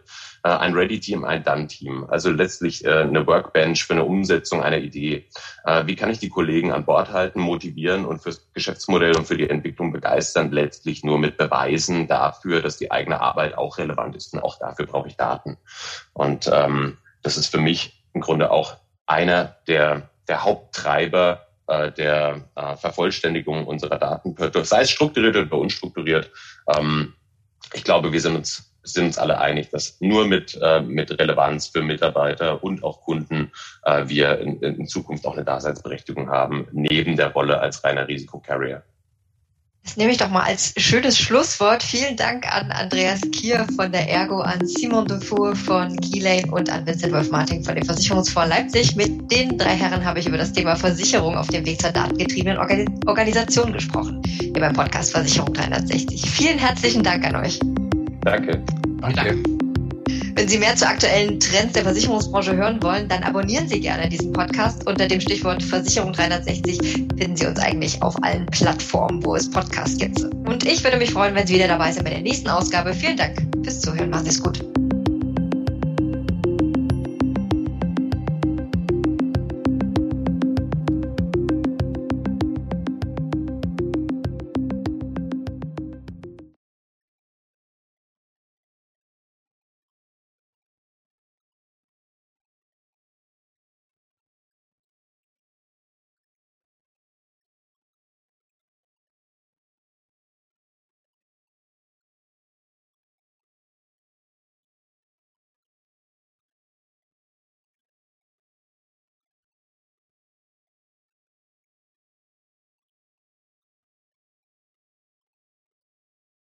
ein 0.49 0.75
Ready-Team, 0.75 1.25
ein 1.25 1.43
Done-Team. 1.43 2.07
Also 2.09 2.31
letztlich 2.31 2.85
äh, 2.85 3.03
eine 3.03 3.27
Workbench 3.27 3.85
für 3.85 3.95
eine 3.95 4.05
Umsetzung 4.05 4.63
einer 4.63 4.79
Idee. 4.79 5.27
Äh, 5.65 5.87
wie 5.87 5.97
kann 5.97 6.11
ich 6.11 6.19
die 6.19 6.29
Kollegen 6.29 6.73
an 6.73 6.85
Bord 6.85 7.11
halten, 7.11 7.41
motivieren 7.41 8.05
und 8.05 8.23
fürs 8.23 8.51
Geschäftsmodell 8.55 9.17
und 9.17 9.27
für 9.27 9.37
die 9.37 9.49
Entwicklung 9.49 9.93
begeistern? 9.93 10.51
Letztlich 10.51 11.05
nur 11.05 11.19
mit 11.19 11.37
Beweisen 11.37 12.07
dafür, 12.07 12.63
dass 12.63 12.79
die 12.79 12.91
eigene 12.91 13.21
Arbeit 13.21 13.57
auch 13.57 13.79
relevant 13.79 14.17
ist. 14.17 14.33
Und 14.33 14.41
auch 14.41 14.59
dafür 14.59 14.87
brauche 14.87 15.09
ich 15.09 15.17
Daten. 15.17 15.59
Und 16.13 16.51
ähm, 16.53 16.99
das 17.23 17.37
ist 17.37 17.49
für 17.49 17.61
mich 17.61 18.05
im 18.15 18.21
Grunde 18.21 18.51
auch 18.51 18.77
einer 19.07 19.57
der, 19.67 20.11
der 20.29 20.45
Haupttreiber 20.45 21.47
äh, 21.67 21.93
der 21.93 22.49
äh, 22.57 22.77
Vervollständigung 22.77 23.67
unserer 23.67 23.99
Daten, 23.99 24.35
sei 24.65 24.83
es 24.83 24.91
strukturiert 24.91 25.37
oder 25.37 25.59
unstrukturiert. 25.59 26.31
Ähm, 26.67 27.15
ich 27.73 27.85
glaube, 27.85 28.13
wir 28.13 28.21
sind 28.21 28.35
uns 28.35 28.70
sind 28.83 29.07
uns 29.07 29.19
alle 29.19 29.39
einig, 29.39 29.71
dass 29.71 30.01
nur 30.01 30.27
mit, 30.27 30.59
äh, 30.61 30.81
mit 30.81 31.19
Relevanz 31.19 31.69
für 31.69 31.83
Mitarbeiter 31.83 32.63
und 32.65 32.83
auch 32.83 33.03
Kunden 33.03 33.53
äh, 33.85 34.05
wir 34.07 34.39
in, 34.39 34.61
in 34.61 34.87
Zukunft 34.87 35.27
auch 35.27 35.35
eine 35.35 35.45
Daseinsberechtigung 35.45 36.31
haben, 36.31 36.67
neben 36.73 37.17
der 37.17 37.33
Rolle 37.33 37.61
als 37.61 37.85
reiner 37.85 38.09
Risikocarrier. 38.09 38.83
Das 39.83 39.97
nehme 39.97 40.13
ich 40.13 40.19
doch 40.19 40.29
mal 40.29 40.43
als 40.43 40.75
schönes 40.77 41.19
Schlusswort. 41.19 41.83
Vielen 41.83 42.17
Dank 42.17 42.47
an 42.55 42.71
Andreas 42.71 43.23
Kier 43.33 43.67
von 43.77 43.91
der 43.91 44.09
Ergo, 44.11 44.41
an 44.41 44.67
Simon 44.67 45.07
Dufour 45.07 45.57
von 45.57 45.97
Keylane 45.97 46.53
und 46.53 46.71
an 46.71 46.87
Vincent 46.87 47.13
Wolf-Martin 47.13 47.65
von 47.65 47.75
dem 47.75 47.85
Versicherungsfonds 47.85 48.51
Leipzig. 48.51 48.95
Mit 48.95 49.33
den 49.33 49.57
drei 49.57 49.75
Herren 49.75 50.05
habe 50.05 50.21
ich 50.21 50.27
über 50.27 50.37
das 50.37 50.53
Thema 50.53 50.77
Versicherung 50.77 51.35
auf 51.35 51.49
dem 51.49 51.65
Weg 51.65 51.81
zur 51.81 51.91
datengetriebenen 51.91 52.59
Organisation 53.07 53.73
gesprochen. 53.73 54.21
Hier 54.39 54.53
beim 54.53 54.75
Podcast 54.75 55.13
Versicherung 55.13 55.55
360. 55.55 56.31
Vielen 56.31 56.59
herzlichen 56.59 57.03
Dank 57.03 57.25
an 57.25 57.37
euch. 57.37 57.59
Danke. 58.23 58.63
Danke. 59.01 59.43
Wenn 60.35 60.49
Sie 60.49 60.59
mehr 60.59 60.75
zu 60.75 60.87
aktuellen 60.87 61.39
Trends 61.39 61.75
der 61.75 61.83
Versicherungsbranche 61.83 62.57
hören 62.57 62.83
wollen, 62.83 63.09
dann 63.09 63.23
abonnieren 63.23 63.69
Sie 63.69 63.81
gerne 63.81 64.09
diesen 64.09 64.33
Podcast. 64.33 64.87
Unter 64.87 65.07
dem 65.07 65.21
Stichwort 65.21 65.63
Versicherung 65.63 66.13
360 66.13 66.79
finden 67.19 67.37
Sie 67.37 67.47
uns 67.47 67.59
eigentlich 67.59 68.01
auf 68.03 68.15
allen 68.23 68.47
Plattformen, 68.47 69.25
wo 69.25 69.35
es 69.35 69.51
Podcasts 69.51 69.99
gibt. 69.99 70.21
Und 70.23 70.65
ich 70.65 70.83
würde 70.83 70.97
mich 70.97 71.13
freuen, 71.13 71.35
wenn 71.35 71.47
Sie 71.47 71.55
wieder 71.55 71.69
dabei 71.69 71.93
sind 71.93 72.05
bei 72.05 72.11
der 72.11 72.23
nächsten 72.23 72.49
Ausgabe. 72.49 72.95
Vielen 72.95 73.17
Dank 73.17 73.47
fürs 73.63 73.81
Zuhören. 73.81 74.11
Machen 74.11 74.25
Sie 74.25 74.31
es 74.31 74.43
gut. 74.43 74.70